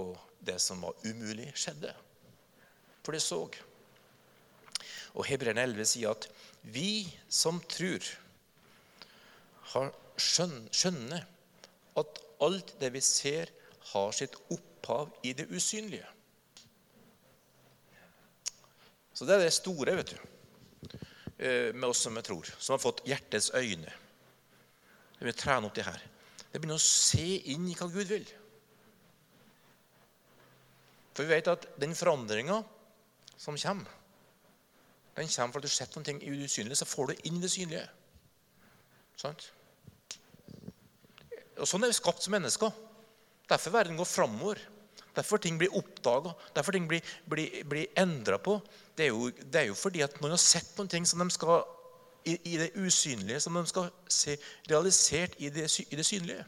[0.00, 1.92] Og det som var umulig, skjedde.
[3.02, 3.42] For det så.
[5.12, 6.28] Og Hebreerne 11 sier at
[6.62, 8.06] vi som tror,
[9.72, 11.24] har skjønner
[11.98, 13.50] at alt det vi ser,
[13.92, 16.06] har sitt opphav i det usynlige.
[19.12, 20.20] Så det er det store vet du,
[21.38, 23.92] eh, med oss som vi tror, som har fått hjertets øyne.
[25.18, 26.00] Vi vil trene opp det her.
[26.52, 28.24] Det begynner å se inn i hva Gud vil.
[31.12, 32.62] For vi vet at den forandringa
[33.36, 33.98] som kommer,
[35.16, 37.50] den kommer fordi du setter noen ting i det usynlige, så får du inn det
[37.52, 37.84] synlige.
[39.20, 39.50] Sant?
[41.60, 42.72] Og Sånn er vi skapt som mennesker.
[43.50, 44.62] Derfor verden går framover.
[45.12, 48.56] Derfor ting blir oppdaga, derfor ting blir, blir, blir endra på.
[48.96, 51.28] Det er, jo, det er, jo, fordi at noen har sett noen ting som de
[51.34, 51.66] skal,
[52.24, 54.38] i, i, det usynlige, som de skal se
[54.70, 56.46] realisert i det, i det synlige.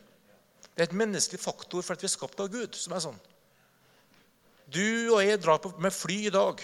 [0.65, 2.73] Det er et menneskelig faktor for at vi er skapt av Gud.
[2.81, 3.21] som er sånn.
[4.71, 6.63] Du og jeg drar på, med fly i dag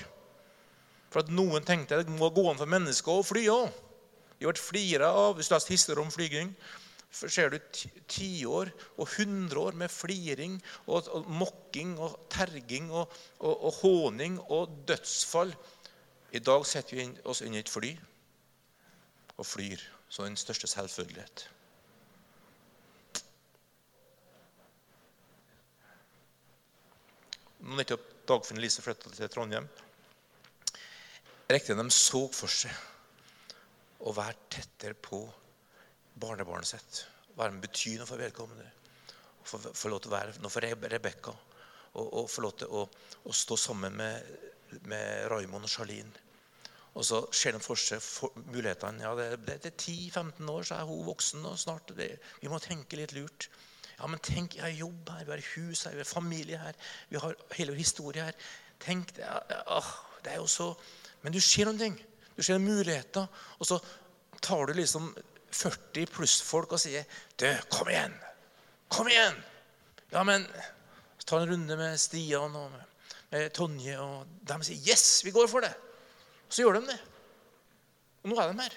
[1.11, 3.67] for at noen tenkte at det må gå an for mennesker å fly òg.
[4.39, 6.55] Vi ble flira av hvis du leser historier om flyging
[7.11, 7.59] ser du
[8.09, 13.11] tiår og hundre år med fliring og, og mokking og terging og,
[13.41, 15.53] og, og, håning og dødsfall.
[16.31, 17.97] I dag setter vi oss inn i et fly
[19.37, 21.49] og flyr som den største selvfølgelighet.
[27.61, 29.67] Nå nettopp Dagfinn Lise flytta til Trondheim.
[31.51, 32.73] rekte de så for seg
[34.01, 35.21] å være tettere på
[36.23, 37.03] barnebarnet sitt.
[37.37, 38.71] Være med bety noe for vedkommende.
[39.45, 41.35] Få lov til å være noe for Rebekka.
[41.99, 42.85] Og, og, få lov til å,
[43.27, 44.35] å stå sammen med,
[44.89, 46.27] med Raymond og Charlene.
[46.95, 48.01] Og så ser de for seg
[48.51, 49.05] mulighetene.
[49.05, 51.45] Ja, det, det, det er 10-15 år, så er hun voksen.
[51.51, 53.51] og snart det, Vi må tenke litt lurt.
[54.01, 56.77] Ja, men tenk, Jeg har jobb her, vi har hus her, vi har familie her,
[57.11, 58.37] vi har hele vår historie her.
[58.81, 59.81] Tenk, det, ja,
[60.25, 60.75] det er jo så
[61.21, 61.97] Men du ser noen ting.
[62.37, 63.27] Du ser muligheter.
[63.61, 63.77] Og så
[64.41, 65.11] tar du liksom
[65.53, 67.05] 40 pluss-folk og sier
[67.37, 68.15] du, kom igjen!
[68.89, 69.37] Kom igjen!
[70.15, 70.47] Ja, men
[71.19, 72.87] Så tar en runde med Stian og med,
[73.31, 75.77] med Tonje, og de sier 'Yes, vi går for det'.
[76.49, 77.01] Og så gjør de det.
[78.23, 78.75] Og nå er de her.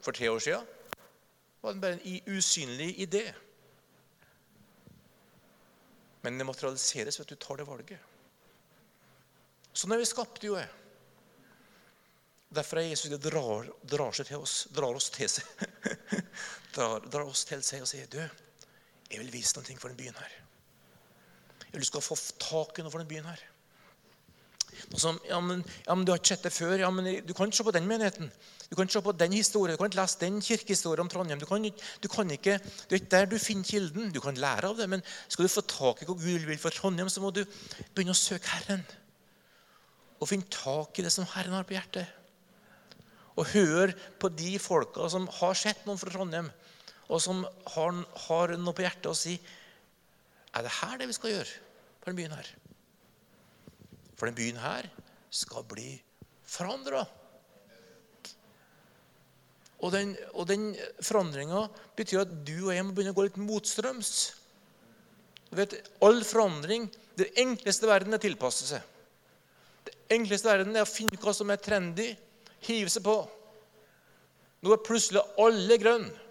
[0.00, 0.75] For tre år siden
[1.66, 3.24] var det bare en usynlig idé.
[6.22, 8.12] Men det materialiseres ved at du tar det valget.
[9.76, 10.54] Sånn er vi skapt, jo.
[10.60, 10.70] jeg.
[12.54, 15.66] Derfor er Jesus det drar, drar, seg til oss, drar oss til seg.
[16.76, 18.22] drar, drar, oss til seg og sier, 'Du,
[19.10, 20.38] jeg vil vise noe for den byen her.'
[21.66, 23.42] 'Jeg vil du skal få tak i noe for den byen her.'
[24.96, 27.46] Som, ja, men, ja, men, 'Du har ikke sett det før.' Ja, men Du kan
[27.46, 28.30] ikke se på den menigheten.
[28.70, 31.40] Du kan ikke se på den historien, du kan ikke lese den kirkehistorien om Trondheim.
[31.40, 31.62] Du kan,
[32.02, 34.12] du kan ikke, du er ikke der du finner kilden.
[34.12, 36.70] Du kan lære av det, men skal du få tak i hva Gud vil for
[36.70, 37.44] Trondheim, så må du
[37.94, 38.84] begynne å søke Herren.
[40.20, 42.06] Og finne tak i det som Herren har på hjertet
[43.36, 46.48] og høre på de folka som har sett noen fra Trondheim,
[47.06, 49.36] og som har, har noe på hjertet og si
[50.56, 51.50] Er det her det vi skal gjøre
[52.00, 52.48] for denne byen her?
[54.16, 54.88] For den byen her
[55.30, 55.90] skal bli
[56.46, 57.04] forandra.
[59.84, 60.70] Og den, og den
[61.04, 61.66] forandringa
[61.98, 64.12] betyr at du og jeg må begynne å gå litt motstrøms.
[65.50, 68.82] Du vet, All forandring Det enkleste verden er å tilpasse seg.
[69.86, 72.10] Det enkleste verden er å finne hva som er trendy,
[72.66, 73.14] hive seg på.
[74.60, 76.25] Nå er plutselig alle grønne.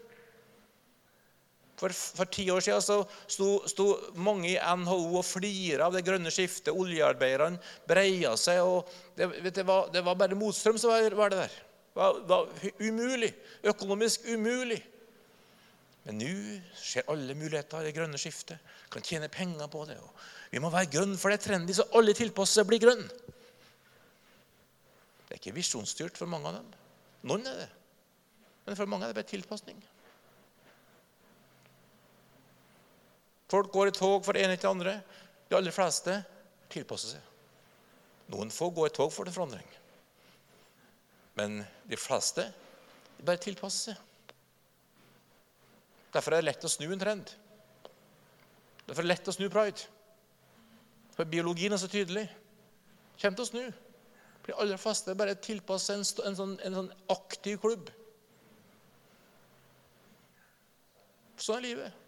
[1.75, 3.85] For, for ti år siden så sto, sto
[4.23, 6.71] mange i NHO og flira av det grønne skiftet.
[6.71, 8.61] Oljearbeiderne breia seg.
[8.63, 11.57] og Det, vet du, var, det var bare motstrøm som var, var det der.
[11.95, 13.33] Det var, var umulig.
[13.67, 14.79] Økonomisk umulig.
[16.05, 16.31] Men nå
[16.77, 18.61] skjer alle muligheter i det grønne skiftet.
[18.93, 19.97] Kan tjene penger på det.
[20.51, 23.09] vi må være grønne, for det er trendy, så alle tilpasser seg blir grønne.
[25.25, 26.69] Det er ikke visjonsstyrt for mange av dem.
[27.25, 27.69] Noen er det.
[28.67, 29.81] Men for mange er det bare tilpasning.
[33.51, 34.95] Folk går i tog fra det ene til det andre.
[35.49, 36.17] De aller fleste
[36.73, 37.31] tilpasser seg.
[38.34, 39.67] Noen få går i tog for det forandring.
[41.38, 42.47] Men de fleste
[43.15, 44.01] de bare tilpasser seg.
[46.15, 47.31] Derfor er det lett å snu en trend.
[48.86, 49.84] Derfor er det lett å snu pride.
[51.15, 52.25] For biologien er så tydelig.
[53.19, 53.65] Kommer til å snu.
[54.45, 57.91] De aller fleste bare tilpasser en, en, sånn, en sånn aktiv klubb.
[61.41, 62.04] Sånn er livet.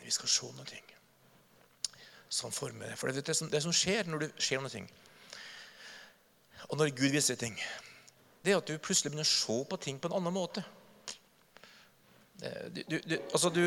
[0.00, 0.80] Men vi skal se noe
[2.30, 2.96] som former det.
[2.96, 4.82] For det, det, som, det som skjer når det skjer noe,
[6.70, 7.56] og når Gud viser ting,
[8.40, 10.64] det er at du plutselig begynner å se på ting på en annen måte.
[12.40, 13.66] Du, du, du, altså du,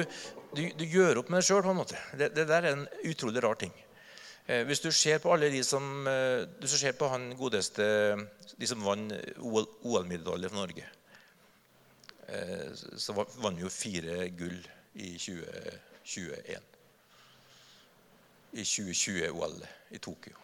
[0.81, 1.99] gjør opp med deg sjøl på en måte.
[2.17, 3.75] Det, det, der er en utrolig rar ting.
[4.47, 7.85] Eh, hvis du ser på alle de som eh, du ser på han godeste
[8.59, 10.87] De som vant OL-medalje for Norge,
[12.27, 14.57] eh, så vant vi jo fire gull
[14.95, 16.69] i 20 2021.
[18.53, 19.57] I 2020-OL
[19.95, 20.37] i Tokyo.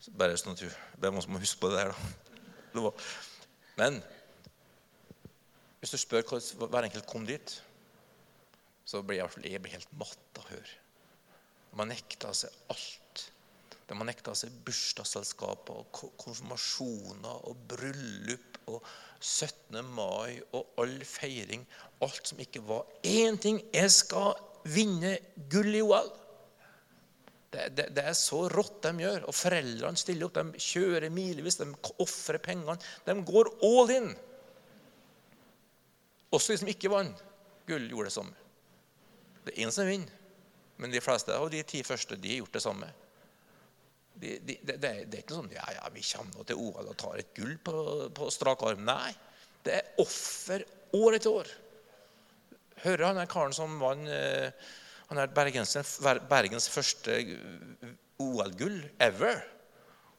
[0.00, 1.92] Så bare sånn at du bare må huske på det der,
[2.74, 2.90] da.
[3.78, 4.00] Men
[5.80, 7.58] hvis du spør hvordan hver enkelt kom dit,
[8.84, 10.80] så blir jeg, jeg blir helt matt av å høre.
[11.74, 13.24] De nekta seg alt.
[13.88, 18.84] De har nekta seg bursdagsselskaper, konfirmasjoner og bryllup og
[19.20, 19.80] 17.
[19.94, 21.64] mai og all feiring.
[22.04, 23.60] Alt som ikke var én ting.
[23.72, 24.34] Jeg skal
[24.68, 25.16] vinne
[25.52, 26.10] gull i OL.
[27.54, 29.28] Det, det, det, er så rått de gjør.
[29.30, 30.40] Og foreldrene stiller opp.
[30.40, 31.68] De kjører milevis, de
[32.02, 32.76] ofrer pengene.
[33.06, 34.10] De går all in.
[36.34, 37.24] Også de som ikke vant
[37.68, 38.36] gull, gjorde det samme.
[39.44, 40.20] Det er én som vinner.
[40.80, 42.88] Men de fleste av de ti første de har gjort det samme.
[44.14, 47.18] De, de, det, det, er ikke sånn ja, ja, vi kommer til OL og tar
[47.18, 47.74] et gull på,
[48.14, 48.84] på strak arm.
[48.86, 49.10] Nei.
[49.64, 51.50] Det er offer år etter år.
[52.84, 54.50] Hører han den karen som vant eh,
[55.08, 55.76] Han er Bergens,
[56.30, 57.16] Bergens første
[58.22, 59.42] OL-gull ever.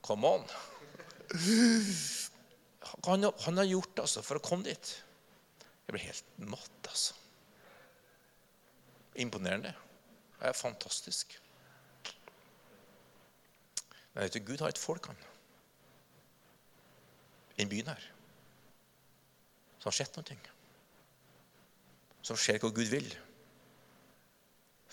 [0.05, 0.45] Come on.
[3.05, 4.91] Han, han har gjort det altså, for å komme dit.
[5.85, 7.17] Jeg blir helt matt, altså.
[9.21, 9.73] Imponerende.
[10.39, 11.37] Det er fantastisk.
[14.15, 15.23] Men vet du, Gud har et folk, han.
[17.59, 18.11] I byen her.
[19.79, 20.37] Så har skjedd noe
[22.25, 23.05] som skjer hva Gud vil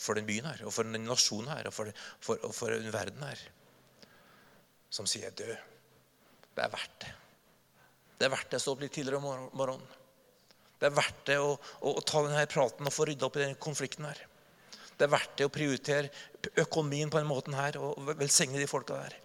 [0.03, 1.89] for den byen her, og for den nasjonen her, og for,
[2.21, 3.41] for, og for den verden her.
[4.93, 7.15] Som sier, 'Du, det er verdt det.'
[8.19, 9.87] Det er verdt det å stå opp litt tidligere om morgenen.
[10.79, 13.43] Det er verdt det å, å, å ta denne praten og få rydda opp i
[13.43, 14.21] den konflikten her.
[14.99, 16.11] Det er verdt det å prioritere
[16.63, 19.19] økonomien på den måten her og velsigne de folka der.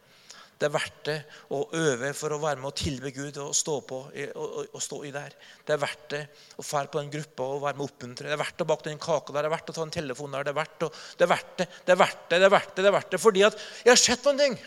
[0.57, 1.17] Det er verdt det
[1.53, 5.03] å øve for å være med og tilbe Gud og stå på og, og stå
[5.05, 5.35] i der.
[5.65, 6.21] Det er verdt det
[6.57, 8.31] å fære på den gruppa og være med og oppmuntre.
[8.31, 9.45] Det er verdt å bake den kaka der.
[9.45, 10.47] Det er verdt å ta en telefon der.
[10.47, 11.67] Det er verdt, å, det, er verdt det.
[11.85, 12.39] Det er verdt det.
[12.39, 12.81] Det er verdt det.
[12.81, 13.21] det er verdt det.
[13.21, 14.57] Fordi at jeg har sett noen ting.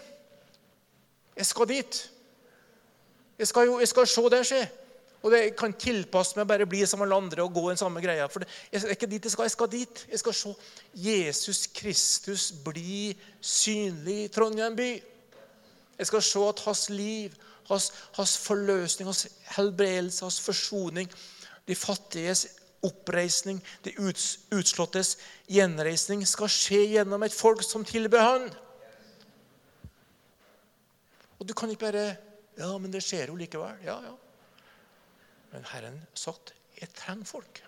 [1.41, 2.01] Jeg skal dit.
[3.41, 4.63] Jeg skal jo jeg skal se det skje.
[5.21, 8.29] Og det kan tilpasse meg bare bli som alle andre og gå den samme greia.
[8.33, 9.49] For jeg er ikke dit jeg skal.
[9.49, 10.05] Jeg skal dit.
[10.09, 10.55] Jeg skal se
[10.97, 14.91] Jesus Kristus bli synlig i Trondheim by.
[16.01, 17.37] Jeg skal se at hans liv,
[17.69, 21.13] hans, hans forløsning, hans helbredelse, hans forsoning,
[21.69, 22.47] de fattiges
[22.83, 23.93] oppreisning, de
[24.57, 25.19] utslåttes
[25.53, 28.49] gjenreisning skal skje gjennom et folk som tilber Han.
[31.37, 32.09] Og du kan ikke bare
[32.61, 33.79] Ja, men det skjer jo likevel.
[33.85, 34.17] Ja, ja.
[35.51, 37.61] Men Herren satt jeg trenger folk.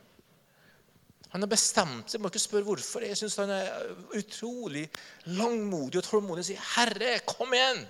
[1.32, 2.20] Han har bestemt seg.
[2.20, 3.04] Må ikke spørre hvorfor.
[3.04, 4.84] Jeg syns han er utrolig
[5.32, 7.86] langmodig og tålmodig og sier, 'Herre, kom igjen!'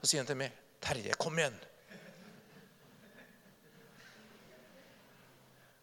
[0.00, 1.60] Så sier han til meg, 'Terje, kom igjen.'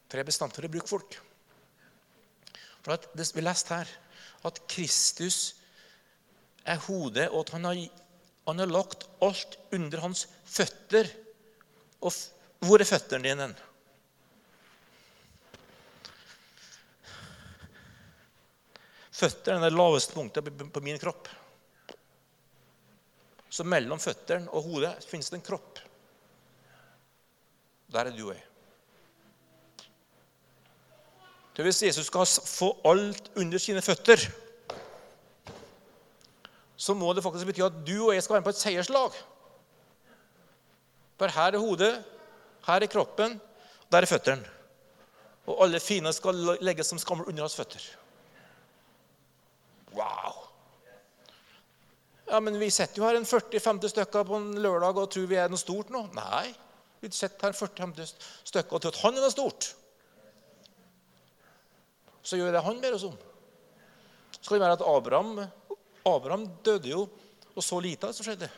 [0.10, 1.20] For jeg er bestemt å bruke folk.
[2.82, 3.90] For at, Vi leste her
[4.44, 5.56] at Kristus
[6.66, 7.82] er hodet, og at han har,
[8.48, 11.06] han har lagt alt under hans føtter.
[12.02, 12.14] Og
[12.60, 13.50] hvor er føttene dine?
[19.20, 21.28] Føttene er det laveste punktet på min kropp.
[23.50, 25.80] Så mellom føttene og hodet finnes det en kropp.
[27.90, 28.46] Der er du og jeg.
[31.60, 34.22] For hvis Jesus skal få alt under sine føtter,
[36.80, 39.18] så må det faktisk bety at du og jeg skal være med på et seierslag.
[41.20, 41.98] For her er hodet,
[42.68, 44.56] her er kroppen, og der er føttene.
[45.50, 47.82] Og alle fiender skal legges som skammer under hans føtter.
[49.96, 50.46] Wow!
[52.30, 55.40] Ja, men Vi sitter jo her en 40-50 stykker på en lørdag og tror vi
[55.42, 56.04] er noe stort nå.
[56.14, 56.52] Nei,
[57.02, 58.14] vi sitter her 40-50
[58.52, 59.72] stykker og tror at han er noe stort.
[62.22, 63.18] Så gjør det han ber oss om.
[64.38, 65.40] Så kan det være at Abraham,
[66.06, 67.08] Abraham døde jo
[67.56, 68.52] og så lite av det som skjedde.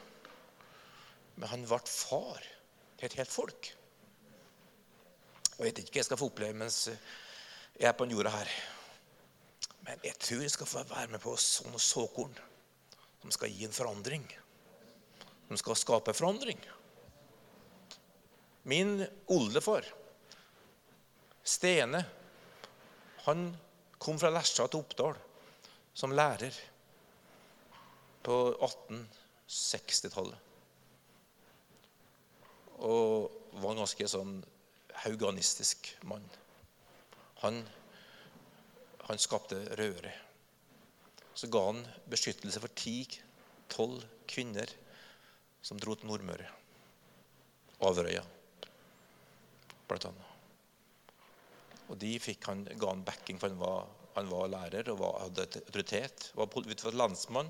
[1.39, 2.43] Men han ble far
[2.99, 3.71] til et helt folk.
[5.62, 8.47] Jeg vet ikke hva jeg skal få oppleve mens jeg er på jorda her.
[9.86, 12.34] Men jeg tror jeg skal få være med på sånne såkorn
[13.21, 14.24] som skal gi en forandring.
[15.52, 16.58] Som skal skape forandring.
[18.74, 19.86] Min oldefar,
[21.45, 22.02] Stene,
[23.28, 23.43] han
[24.02, 25.13] kom fra Lesja til Oppdal
[25.93, 26.58] som lærer
[28.26, 30.41] på 1860-tallet.
[32.82, 33.30] Og
[33.62, 34.41] var ganske sånn
[35.03, 36.25] hauganistisk mann.
[37.41, 37.61] Han,
[39.07, 40.13] han skapte røre.
[41.33, 44.69] Så ga han beskyttelse for ti-tolv kvinner
[45.61, 46.49] som dro til Nordmøre.
[47.81, 48.21] Averøya,
[49.89, 50.27] blant annet.
[51.89, 55.17] Og de fikk han, ga han backing, for han var, han var lærer og var,
[55.25, 56.29] hadde autoritet.
[56.37, 57.49] Var utført landsmann,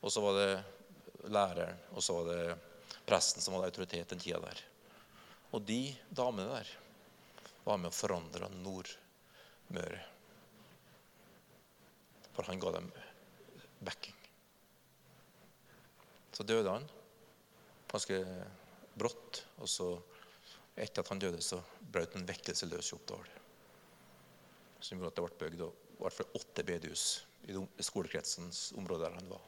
[0.00, 2.56] og så var det læreren, og så var det
[3.06, 4.62] presten som hadde autoritet den tida der.
[5.54, 5.80] Og de
[6.10, 6.70] damene der
[7.66, 10.02] var med å forandre Nordmøre.
[12.36, 12.90] For han ga dem
[13.86, 14.16] backing.
[16.36, 16.84] Så døde han
[17.90, 18.20] ganske
[18.94, 19.42] brått.
[19.62, 19.88] Og så,
[20.76, 23.30] etter at han døde, så brøt en vekkelse løs i Oppdal.
[24.80, 27.06] Som gjorde at det ble bygd i hvert fall åtte bedehus
[27.48, 29.44] i skolekretsens område der han var.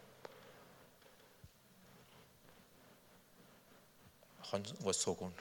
[4.49, 5.35] Han var såkorn.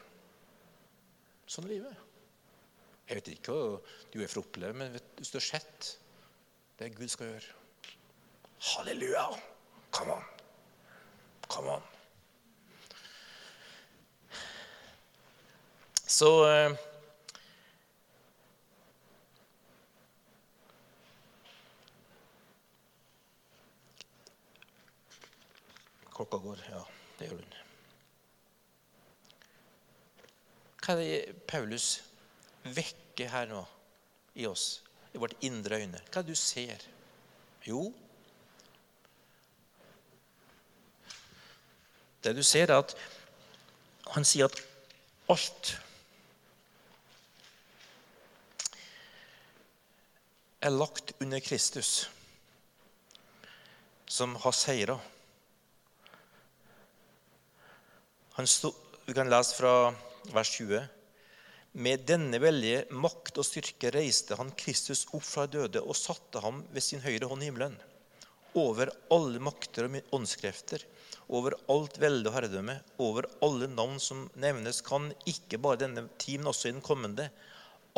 [1.47, 2.05] Sånn er livet.
[3.07, 3.77] Jeg vet ikke hva
[4.11, 5.93] du er for å oppleve, men hvis du har sett
[6.77, 7.55] det Gud skal gjøre
[8.73, 9.23] Halleluja!
[9.95, 10.25] Come on.
[11.47, 11.85] Come on.
[16.07, 16.75] Så eh,
[26.17, 26.65] Klokka går.
[26.71, 26.81] Ja,
[27.19, 27.66] det gjør den.
[30.87, 32.01] Det Paulus
[32.63, 33.59] vekker her nå
[34.39, 35.99] i oss, i vårt indre øyne?
[36.07, 36.85] Hva er det du ser?
[37.67, 37.89] Jo,
[42.23, 42.95] det du ser, er at
[44.13, 44.61] han sier at
[45.31, 45.73] alt
[50.63, 52.09] er lagt under Kristus,
[54.07, 54.97] som har seira.
[58.37, 59.73] Vi kan lese fra
[60.33, 60.81] vers 20.
[61.77, 66.63] Med denne veldige makt og styrke reiste han Kristus opp fra døde og satte ham
[66.73, 67.75] ved sin høyre hånd i himmelen.
[68.57, 70.83] Over alle makter og åndskrefter,
[71.27, 76.39] over alt velde og herredømme, over alle navn som nevnes, kan ikke bare denne tid,
[76.39, 77.29] men også i den kommende.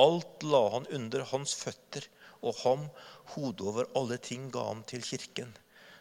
[0.02, 2.08] Alt la han under hans føtter,
[2.42, 2.88] og ham,
[3.36, 5.54] hodet over alle ting, ga han til kirken,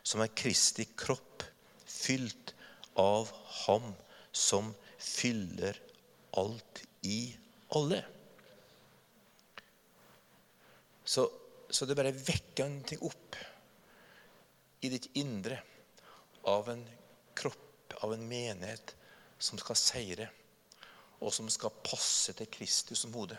[0.03, 1.45] som er Kristi kropp,
[1.87, 2.55] fylt
[2.99, 3.31] av
[3.67, 3.93] ham
[4.35, 5.79] som fyller
[6.38, 7.20] alt i
[7.77, 8.01] alle.
[11.05, 11.24] Så,
[11.70, 13.37] så det bare vekker ting opp
[14.81, 15.59] i ditt indre
[16.48, 16.85] av en
[17.38, 18.94] kropp, av en menighet,
[19.38, 20.27] som skal seire,
[21.18, 23.38] og som skal passe til Kristus som hode.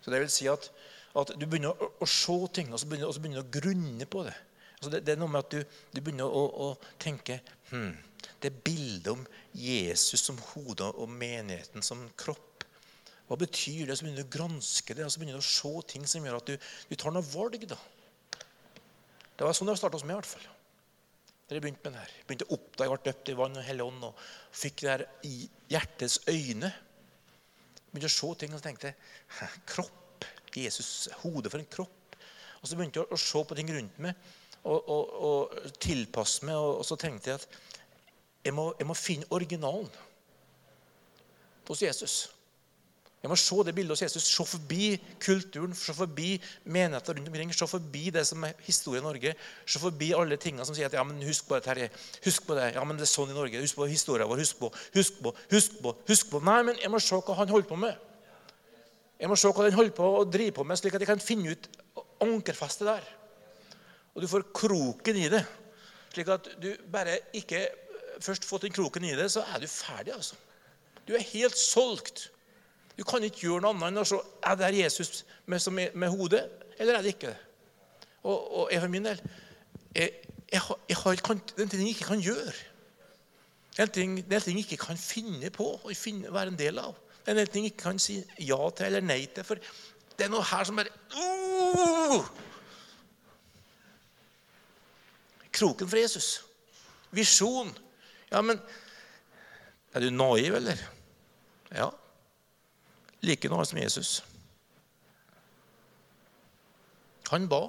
[0.00, 0.70] Så det vil si at,
[1.16, 3.60] at du begynner å, å, se ting, og så begynner, og så begynner du å
[3.60, 4.36] grunne på det.
[4.78, 6.68] Altså det, det, er noe med at du, du begynner å, å
[7.00, 7.92] tenke hm,
[8.40, 9.24] det bildet om
[9.56, 12.64] Jesus som hode og menigheten som kropp.
[13.30, 13.96] Hva betyr det?
[13.96, 16.40] Så begynner du å granske det og så begynner du å se ting som gjør
[16.40, 16.56] at du,
[16.90, 17.62] du tar noe valg.
[17.70, 17.78] da.
[19.36, 20.16] Det var sånn det starta hos meg.
[20.16, 20.48] i hvert fall.
[21.50, 22.16] Da begynte med det her.
[22.26, 25.06] Begynte å oppdage, jeg ble døpt i vann og hellig ånd og fikk det her
[25.26, 25.36] i
[25.72, 26.68] hjertets øyne.
[27.90, 30.26] Begynte å se ting og så tenkte jeg, kropp.
[30.54, 32.16] Jesus, hodet for en kropp.
[32.60, 34.30] Og så begynte jeg å se på ting rundt meg
[34.62, 36.58] og, og, og tilpasse meg.
[36.58, 37.60] Og, og så tenkte jeg at
[38.44, 39.90] jeg må, jeg må finne originalen
[41.68, 42.14] hos Jesus.
[43.20, 46.30] Jeg må se det bildet hos Jesus, se forbi kulturen, se forbi
[46.64, 47.50] menigheter rundt omkring.
[47.52, 49.34] Se forbi det som er historie i Norge.
[49.68, 51.90] Se forbi alle tingene som sier at ja, men husk på det, Terje.
[52.24, 52.70] Husk på det.
[52.78, 53.60] Ja, men det er sånn i Norge.
[53.60, 54.40] Husk på historien vår.
[54.40, 55.92] Husk på, husk på, husk på.
[56.08, 56.40] husk på.
[56.48, 58.08] Nei, men jeg må se hva han holder på med.
[59.20, 61.20] Jeg må se hva den holder på å drive på med, slik at jeg kan
[61.20, 61.68] finne ut
[62.24, 63.04] ankerfestet der.
[64.16, 65.44] Og du får kroken i det.
[66.14, 67.66] Slik at du bare ikke
[68.22, 70.14] først fått den kroken i det, så er du ferdig.
[70.14, 70.34] altså.
[71.08, 72.30] Du er helt solgt.
[72.98, 76.12] Du kan ikke gjøre noe annet enn å se er det Jesus med, med, med
[76.12, 76.42] hodet,
[76.78, 77.38] eller er det ikke det.
[78.22, 79.20] Og, og jeg for min del
[79.94, 80.10] jeg,
[80.52, 82.52] jeg, jeg har, kan, Det er en ting jeg ikke kan gjøre.
[83.70, 85.94] Det er en ting, jeg ikke kan finne på å
[86.34, 86.98] være en del av.
[87.24, 89.46] Det er en ting jeg ikke kan si ja til eller nei til.
[89.46, 89.60] For
[90.18, 92.28] det er noe her som bare uh!
[95.52, 96.28] Kroken for Jesus.
[97.10, 97.72] Visjon.
[98.30, 98.60] Ja, men
[99.90, 100.78] Er du naiv, eller?
[101.74, 101.88] Ja.
[103.26, 104.20] Like naiv som Jesus.
[107.30, 107.64] Han ba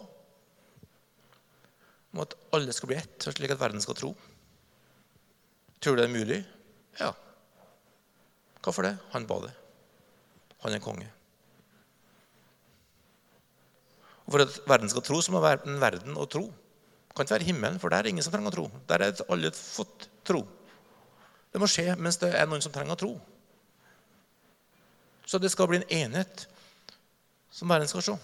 [2.12, 4.12] om at alle skal bli ett, slik at verden skal tro.
[5.82, 6.39] Tror du det er mulig?
[6.99, 7.09] Ja.
[8.62, 8.95] Hvorfor det?
[9.16, 9.53] Han ba det.
[10.62, 11.07] Han er konge.
[14.28, 16.45] Og For at verden skal tro, så må være en verden å tro.
[16.51, 18.68] Det kan ikke være himmelen, for der er ingen som trenger å tro.
[18.91, 20.41] Der er alle fått tro.
[21.51, 23.11] Det må skje mens det er noen som trenger å tro.
[25.27, 26.47] Så det skal bli en enhet
[27.51, 28.15] som verden skal se.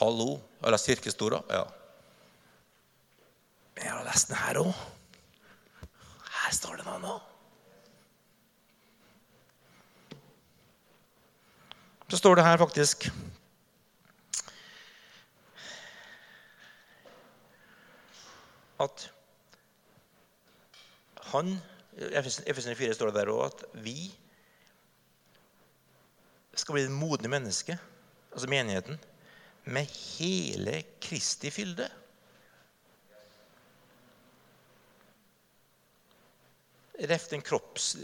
[0.00, 0.38] Hallo.
[0.60, 1.40] Har jeg lest Kirkestora?
[1.48, 1.64] Ja.
[3.74, 4.72] Men jeg har lest den her òg.
[6.40, 7.16] Her står det noe nå.
[12.10, 13.06] Så står det her faktisk
[18.80, 19.10] at
[21.32, 21.54] han
[22.00, 23.98] Efesene 4 står det der òg at vi
[26.56, 27.78] skal bli det modne mennesket,
[28.32, 28.98] altså menigheten,
[29.70, 29.86] med
[30.18, 31.88] hele Kristi fylde.
[37.10, 37.96] Ref den kropps,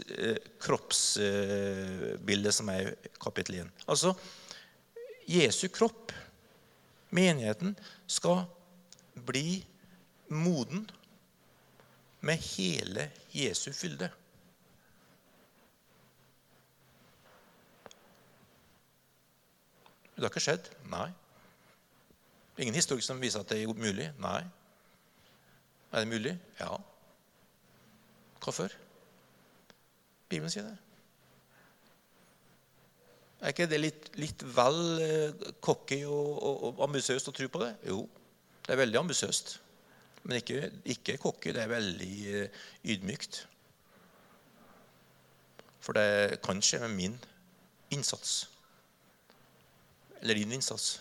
[0.63, 3.67] kroppsbildet som er i kapittel 1.
[3.87, 4.13] Altså,
[5.29, 6.13] Jesu kropp,
[7.13, 7.75] menigheten,
[8.07, 8.45] skal
[9.27, 9.65] bli
[10.33, 10.87] moden
[12.21, 14.09] med hele Jesu fylde.
[20.15, 20.69] Det har ikke skjedd?
[20.89, 21.11] Nei.
[22.57, 24.09] Ingen historie som viser at det er mulig?
[24.17, 24.41] Nei.
[25.91, 26.33] Er det mulig?
[26.59, 26.71] Ja.
[28.41, 28.73] Hvorfor?
[30.29, 30.77] Bibelen sier det.
[33.41, 37.61] Er ikke det litt, litt vel eh, cocky og, og, og ambisiøst å tro på
[37.61, 37.75] det?
[37.85, 38.01] Jo,
[38.65, 39.59] det er veldig ambisiøst.
[40.27, 41.53] Men ikke, ikke cocky.
[41.55, 43.45] Det er veldig eh, ydmykt.
[45.79, 47.19] For det kan skje med min
[47.95, 48.41] innsats.
[50.19, 50.97] Eller din innsats.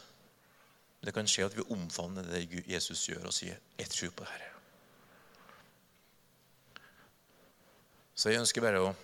[1.02, 4.30] Det kan skje at vi omfavner det Jesus gjør, og sier 'Jeg tror på det
[4.32, 4.52] her'.
[8.14, 8.94] Så jeg ønsker bare å,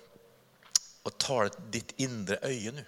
[1.04, 2.84] å tale ditt indre øye nå.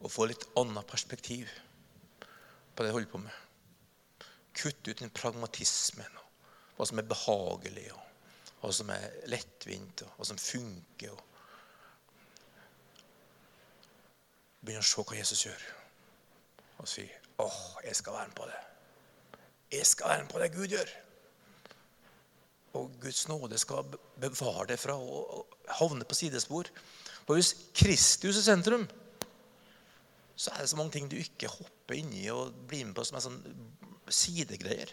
[0.00, 1.48] Og få litt annet perspektiv
[2.76, 3.45] på det jeg holder på med.
[4.56, 6.26] Kutte ut den pragmatismen og
[6.76, 11.12] hva som er behagelig, og hva som er lettvint, og hva som funker.
[11.12, 11.22] og
[14.60, 15.62] Begynne å se hva Jesus gjør,
[16.78, 17.04] og si
[17.38, 18.64] 'Åh, jeg skal være med på det'.
[19.72, 20.88] Jeg skal være med på det Gud gjør.
[22.74, 23.84] Og Guds nåde skal
[24.20, 26.64] bevare deg fra å havne på sidespor.
[27.26, 28.88] For hvis Kristus er sentrum,
[30.36, 33.16] så er det så mange ting du ikke hopper inni og blir med på som
[33.16, 33.40] er sånn
[34.12, 34.92] sidegreier.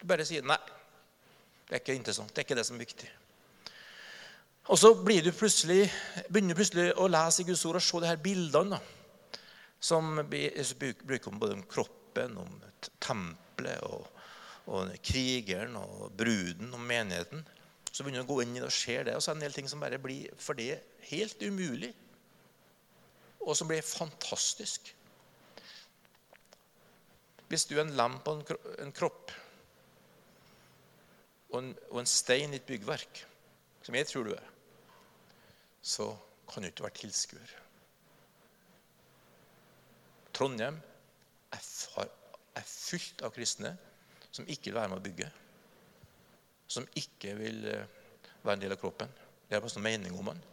[0.00, 0.78] Du bare sier 'nei'.
[1.66, 2.30] Det er ikke interessant.
[2.30, 3.10] Det er ikke det som er viktig.
[4.70, 5.92] Og så blir du plutselig,
[6.28, 8.76] begynner du plutselig å lese i Guds ord og se de her bildene.
[8.76, 8.80] Da,
[9.80, 12.60] som bruker om både om kroppen, om
[13.00, 14.06] tempelet, og,
[14.66, 17.46] og, krigeren, og bruden, og menigheten.
[17.90, 19.16] Så begynner du å gå inn i det og ser det.
[19.16, 20.76] Og så er det en del ting som bare blir for det
[21.08, 21.90] helt umulig.
[23.40, 24.92] Og som blir fantastisk.
[27.50, 29.32] Hvis du er en lam på en kropp
[31.50, 31.64] og
[31.98, 33.24] en, stein i et byggverk,
[33.82, 34.44] som jeg tror du er,
[35.82, 36.06] så
[36.46, 37.56] kan du ikke være tilskuer.
[40.36, 40.78] Trondheim
[41.50, 41.64] er,
[42.70, 43.74] fullt av kristne
[44.30, 45.32] som ikke vil være med å bygge.
[46.70, 47.98] Som ikke vil eh,
[48.44, 49.10] være en del av kroppen.
[49.48, 50.46] Det er bare sånn mening om den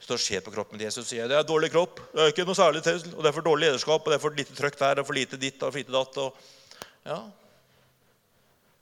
[0.00, 2.00] står og ser på kroppen til Jesus og sier det er dårlig kropp.
[2.12, 4.24] Det er ikke noe særlig til, og det er for dårlig lederskap, og det er
[4.24, 6.20] for lite trøkk der, og for lite ditt og for lite datt.
[6.24, 6.38] Og,
[7.04, 7.18] ja,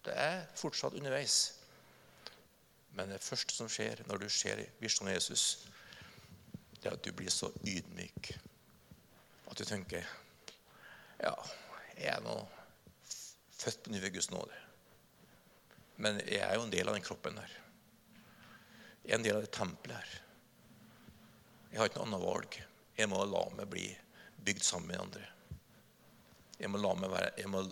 [0.07, 1.39] det er fortsatt underveis.
[2.99, 5.66] Men det første som skjer når du ser visjonen Jesus,
[6.79, 8.33] det er at du blir så ydmyk
[9.49, 10.07] at du tenker
[11.19, 11.33] Ja,
[11.99, 12.35] jeg er nå
[13.59, 14.55] født på ny ved Guds nåde.
[15.99, 17.55] Men jeg er jo en del av den kroppen der.
[19.09, 20.28] Er en del av det tempelet her.
[21.71, 22.61] Jeg har ikke noe annet valg.
[22.99, 23.89] Jeg må la meg bli
[24.45, 25.27] bygd sammen med andre.
[26.59, 27.62] Jeg må, være, jeg må,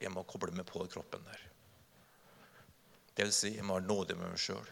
[0.00, 1.42] jeg må koble meg på kroppen der.
[3.12, 4.68] Det vil si, jeg må ha nåde med meg sjøl.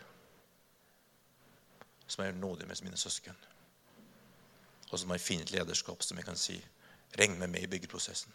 [2.06, 3.36] Så må jeg være nåde med mine søsken.
[4.90, 6.56] Og så må jeg finne et lederskap som jeg kan si
[7.20, 8.32] regn med meg i byggeprosessen.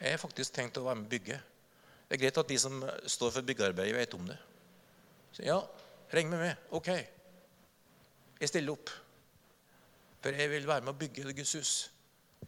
[0.00, 1.36] Jeg har faktisk tenkt å være med og bygge.
[2.08, 4.38] Det er greit at de som står for byggearbeidet, vet om det.
[5.36, 5.60] Så ja,
[6.10, 6.62] regn med meg.
[6.74, 6.88] Ok.
[8.40, 8.92] Jeg stiller opp.
[10.20, 11.74] For jeg vil være med å bygge Guds hus.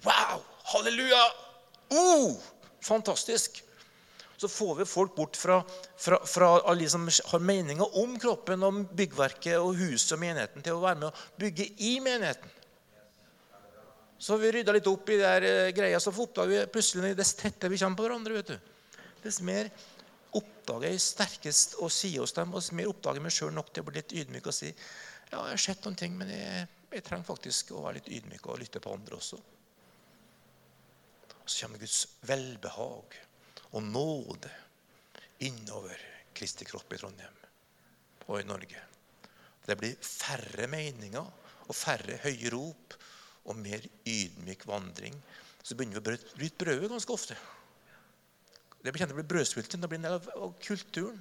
[0.04, 0.40] Wow!
[0.72, 1.20] Halleluja!
[1.92, 2.40] Oh,
[2.84, 3.62] fantastisk!
[4.36, 5.60] Så får vi folk bort fra,
[5.96, 10.74] fra, fra alle som har meninger om kroppen, om byggverket og huset og menigheten, til
[10.74, 12.58] å være med å bygge i menigheten.
[14.22, 17.70] Så vi rydda litt opp i der uh, greia, så oppdager vi plutselig dess tettere
[17.70, 18.40] vi kommer på hverandre.
[18.40, 18.98] vet du.
[19.22, 19.70] Dess mer
[20.34, 23.70] oppdager jeg sterkest å si oss dem, og dess mer oppdager jeg meg sjøl nok
[23.70, 24.72] til å bli litt ydmyk og si
[25.32, 28.48] ja, jeg har sett noen ting, men jeg, jeg trenger faktisk å være litt ydmyk
[28.52, 29.38] og lytte på andre også.
[31.42, 33.16] Så kommer Guds velbehag
[33.72, 34.50] og nåde
[35.42, 35.98] innover
[36.36, 37.40] Kristi kropp i Trondheim
[38.28, 38.84] og i Norge.
[39.64, 41.24] Det blir færre meninger
[41.66, 42.96] og færre høye rop
[43.48, 45.16] og mer ydmyk vandring.
[45.62, 47.36] Så begynner vi å bryte brødet ganske ofte.
[48.82, 49.82] Det blir kjent brødsvulten.
[49.82, 51.20] Det blir en del av kulturen.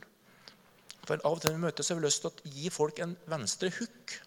[1.08, 3.16] For Av og til når vi møtes, har vi lyst til å gi folk en
[3.30, 4.18] venstre hook.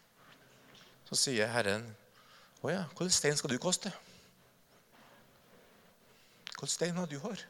[1.09, 1.97] Så sier Herren,
[2.63, 3.93] 'Å ja, hvilken stein skal du kaste?'
[6.55, 7.41] Hvilken stein har du har?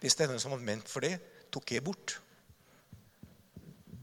[0.00, 1.18] De steinene som var ment for det,
[1.50, 2.20] tok jeg bort.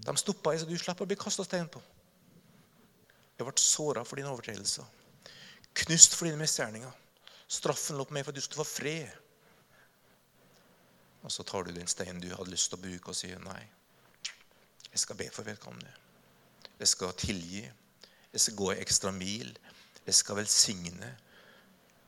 [0.06, 1.82] De stoppa jeg, så du slipper å bli kasta stein på.
[3.38, 4.86] Jeg ble såra for dine overtredelser,
[5.74, 6.92] knust for dine misgjerninger.
[7.48, 9.12] Straffen lå på meg for at du skulle få fred.
[11.28, 13.60] Og så tar du den steinen du hadde lyst til å bruke, og sier nei.
[14.94, 15.92] Jeg skal be for vedkommende.
[16.80, 17.66] Jeg skal tilgi.
[18.32, 19.52] Jeg skal gå ekstra mil.
[20.06, 21.10] Jeg skal velsigne.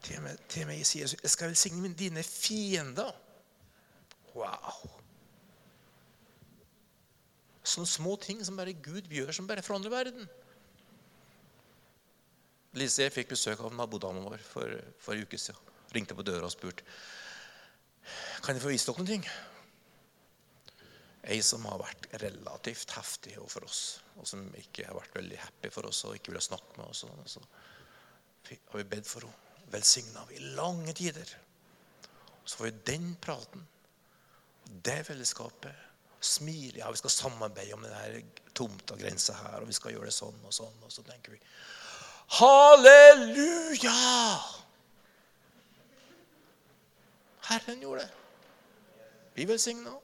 [0.08, 3.12] Til meg, til meg sier Jesus, jeg skal velsigne dine fiender.
[4.32, 4.88] Wow!
[7.68, 10.32] Sånne små ting som bare Gud gjør, som bare forandrer verden.
[12.80, 15.76] Lise jeg fikk besøk av nabodama vår for, for en uke siden.
[15.92, 16.88] Ringte på døra og spurte
[18.44, 19.26] kan jeg få vise dere noen ting.
[21.30, 23.82] Ei som har vært relativt heftig overfor oss,
[24.18, 27.04] og som ikke har vært veldig happy for oss og ikke ville snakke med oss.
[27.06, 27.44] Og så
[28.54, 29.46] har vi bedt for henne.
[29.70, 31.30] Velsigna vi i lange tider.
[32.42, 33.68] Så får vi den praten,
[34.66, 35.86] det fellesskapet.
[36.20, 36.80] Smile.
[36.82, 38.24] Ja, vi skal samarbeide om denne
[38.58, 40.82] tomta grensa her, og vi skal gjøre det sånn og sånn.
[40.84, 41.40] Og så tenker vi
[42.40, 43.94] Halleluja!
[47.50, 48.12] Herren gjorde det.
[49.36, 49.96] Vi velsigna.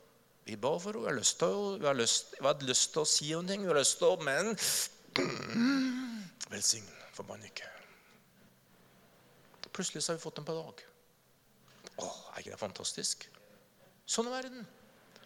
[0.46, 1.22] Vi ba for henne.
[1.22, 3.58] Vi hadde lyst til å si noe.
[3.58, 4.54] vi har lyst til å, men
[6.52, 7.70] Velsign forbann ikke.
[9.76, 10.84] Plutselig så har vi fått dem på dag.
[12.00, 13.26] Å, er ikke det fantastisk?
[14.08, 14.68] Sånn er verden.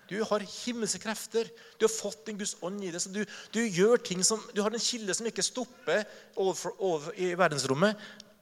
[0.10, 1.50] Du har himmelske krefter.
[1.78, 3.04] Du har fått din Guds ånd i deg.
[3.14, 3.22] du,
[3.54, 6.02] du, gjør ting som, du har en kilde som ikke stopper
[6.36, 8.00] over, over, i verdensrommet.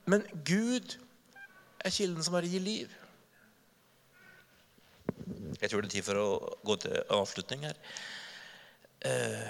[0.08, 0.96] Men Gud
[1.84, 2.94] er kilden som bare gir liv.
[5.58, 6.28] Jeg tror det er tid for å
[6.70, 7.80] gå til avslutning her.
[9.10, 9.48] Eh,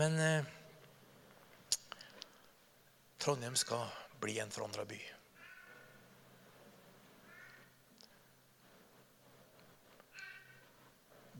[0.00, 0.52] men eh,
[3.22, 3.88] Trondheim skal
[4.20, 5.00] bli en forandra by.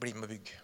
[0.02, 0.56] Bli med og bygg.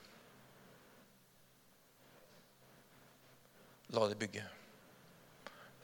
[3.97, 4.45] La det bygge.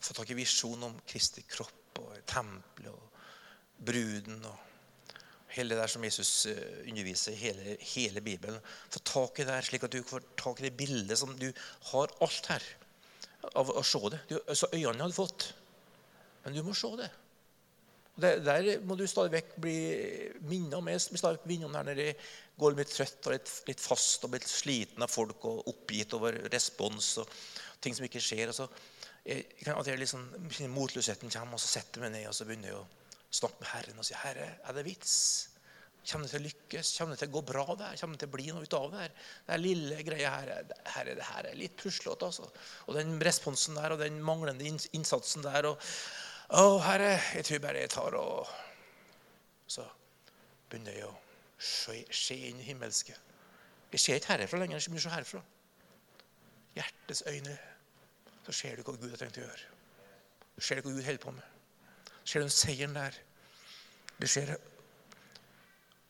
[0.04, 4.44] Få tak i visjonen om Kristi kropp og tempelet og bruden.
[4.44, 4.73] og
[5.54, 8.60] hele det der som Jesus eh, underviser hele, hele, Bibelen.
[8.90, 11.50] Få tak i det her, slik at du får tak i det bildet som du
[11.90, 12.64] har alt her
[13.54, 14.22] av å se det.
[14.30, 15.50] Du, altså Øynene hadde fått,
[16.44, 17.10] men du må se det.
[18.20, 19.76] det der må du stadig vekk bli
[20.48, 20.88] minnet om.
[20.90, 22.16] Jeg blir stadig minnet om det når jeg
[22.60, 26.38] går litt trøtt og litt, litt fast og blitt sliten av folk og oppgitt over
[26.52, 27.38] respons og
[27.84, 28.50] ting som ikke skjer.
[28.50, 28.68] Og så
[29.24, 30.26] jeg, kan at jeg liksom,
[30.72, 32.86] Motløsheten kommer, og så setter jeg meg ned og så begynner jeg å
[33.34, 35.50] Snakk med Herren og si 'Herre, er det vits?'
[36.04, 36.88] Kommer det til å lykkes?
[36.98, 37.96] Kommer det til å gå bra der?
[37.96, 39.12] Kommer det til å bli noe ut av det her?
[39.46, 40.50] Den lille greia her,
[40.92, 42.28] herre, det her er litt puslete.
[42.28, 42.48] Altså.
[42.84, 45.80] Og den responsen der og den manglende innsatsen der og
[46.54, 48.50] Å, Herre, jeg tror bare jeg tar og
[49.66, 49.86] Så
[50.68, 51.14] begynner jeg å
[51.56, 53.16] se inn i himmelske.
[53.94, 54.76] Jeg ser ikke herfra lenger.
[54.76, 55.40] Jeg ser herfra.
[56.76, 57.56] Hjertets øyne.
[58.44, 59.72] Så ser du hva Gud har tenkt å gjøre.
[60.58, 61.53] Så ser du hva Gud holder på med.
[62.24, 63.16] Ser du seieren der?
[64.20, 64.56] Du ser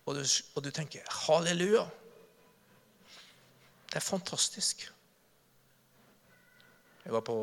[0.04, 1.84] og du, og du tenker halleluja.
[3.88, 4.92] Det er fantastisk.
[7.04, 7.36] Jeg var på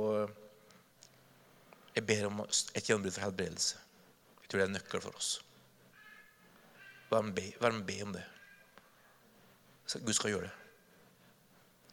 [1.96, 3.78] Jeg ber om et gjennombrudd for helbredelse.
[4.42, 5.32] Jeg tror det er en nøkkel for oss.
[7.12, 8.24] Vær med, vær be om det.
[9.86, 10.52] Så Gud skal gjøre det.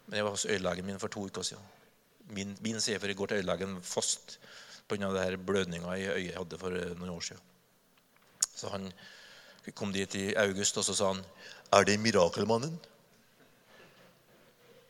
[0.07, 1.65] Men jeg var hos øyelegen min for to uker siden.
[2.31, 2.81] Min, min
[3.17, 4.39] går til øyelegen fast
[4.89, 5.37] pga.
[5.37, 7.43] blødninga i øyet jeg hadde for noen år siden.
[8.55, 8.93] Så han
[9.75, 11.25] kom dit i august, og så sa han
[11.73, 12.79] 'Er det Mirakelmannen?'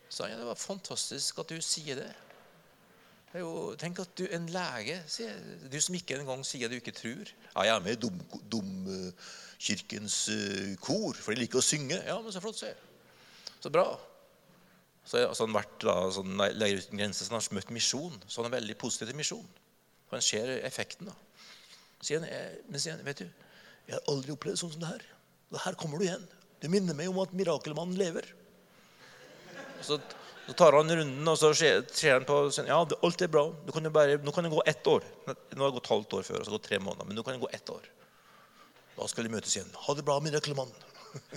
[0.09, 0.32] Så han.
[0.32, 2.14] Ja, det var fantastisk at du sier det.
[3.34, 5.03] jo, tenk at du en lege
[5.72, 7.28] Du som ikke engang sier du ikke tror.
[7.55, 8.11] Ja, jeg er med i
[8.51, 12.03] Domkirkens dum, uh, kor, for de liker å synge.
[12.07, 12.74] Ja, men så flott, sier.
[13.61, 14.01] Så bra.
[15.05, 18.16] Så har han vært da, sånn, Leger uten grenser, så han har møtt misjon.
[18.26, 19.49] Så han er veldig positiv til misjon.
[20.09, 21.11] Og han ser effekten.
[21.11, 21.17] da.
[22.01, 23.29] Sier han, eh, men sier han, vet du,
[23.89, 25.05] jeg har aldri opplevd sånn som det her.
[25.53, 26.25] Og her kommer du igjen.
[26.63, 28.27] Du minner meg om at mirakelmannen lever.
[29.85, 29.99] Så,
[30.47, 33.45] så tar han runden, og så ser, han på ja, alt er bra.
[33.73, 35.07] Kan, bare, nå kan det gå ett år.
[35.29, 37.09] Nå har det gått halvt år før, og så har det gått tre måneder.
[37.09, 37.89] Men nå kan det gå ett år.
[38.99, 39.71] Da skal de møtes igjen.
[39.87, 40.73] Ha det bra, mirakelmann.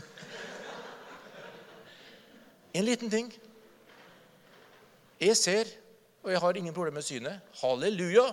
[2.78, 3.30] en liten ting.
[5.22, 5.70] Jeg ser,
[6.26, 7.54] og jeg har ingen problemer med synet.
[7.62, 8.32] Halleluja!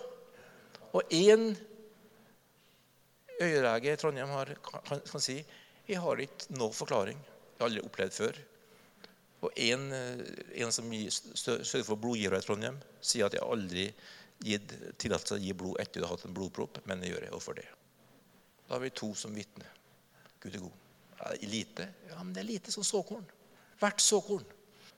[0.97, 1.51] Og én
[3.41, 5.41] øyelege i Trondheim har, kan, kan, si
[5.89, 7.19] jeg har ikke noe forklaring.
[7.19, 8.39] Jeg har aldri opplevd før.
[9.47, 13.87] Og en, en som sørger for blodgivere i Trondheim, sier at jeg aldri
[14.45, 17.25] gitt tillatelse til å gi blod etter du har hatt en blodpropp, men jeg gjør
[17.27, 17.67] det overfor det.
[18.67, 19.71] Da har vi to som vitner.
[20.43, 20.85] Gud er god.
[21.19, 21.89] Ja, lite?
[22.11, 23.25] Ja, men det er lite som såkorn.
[23.81, 24.45] Hvert såkorn.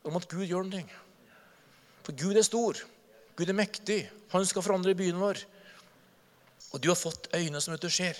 [0.08, 0.98] Om at Gud gjør noe.
[2.04, 2.80] For Gud er stor.
[3.36, 4.02] Gud er mektig.
[4.32, 5.40] Han skal forandre byen vår.
[6.70, 8.18] Og du har fått øyne som vet du ser.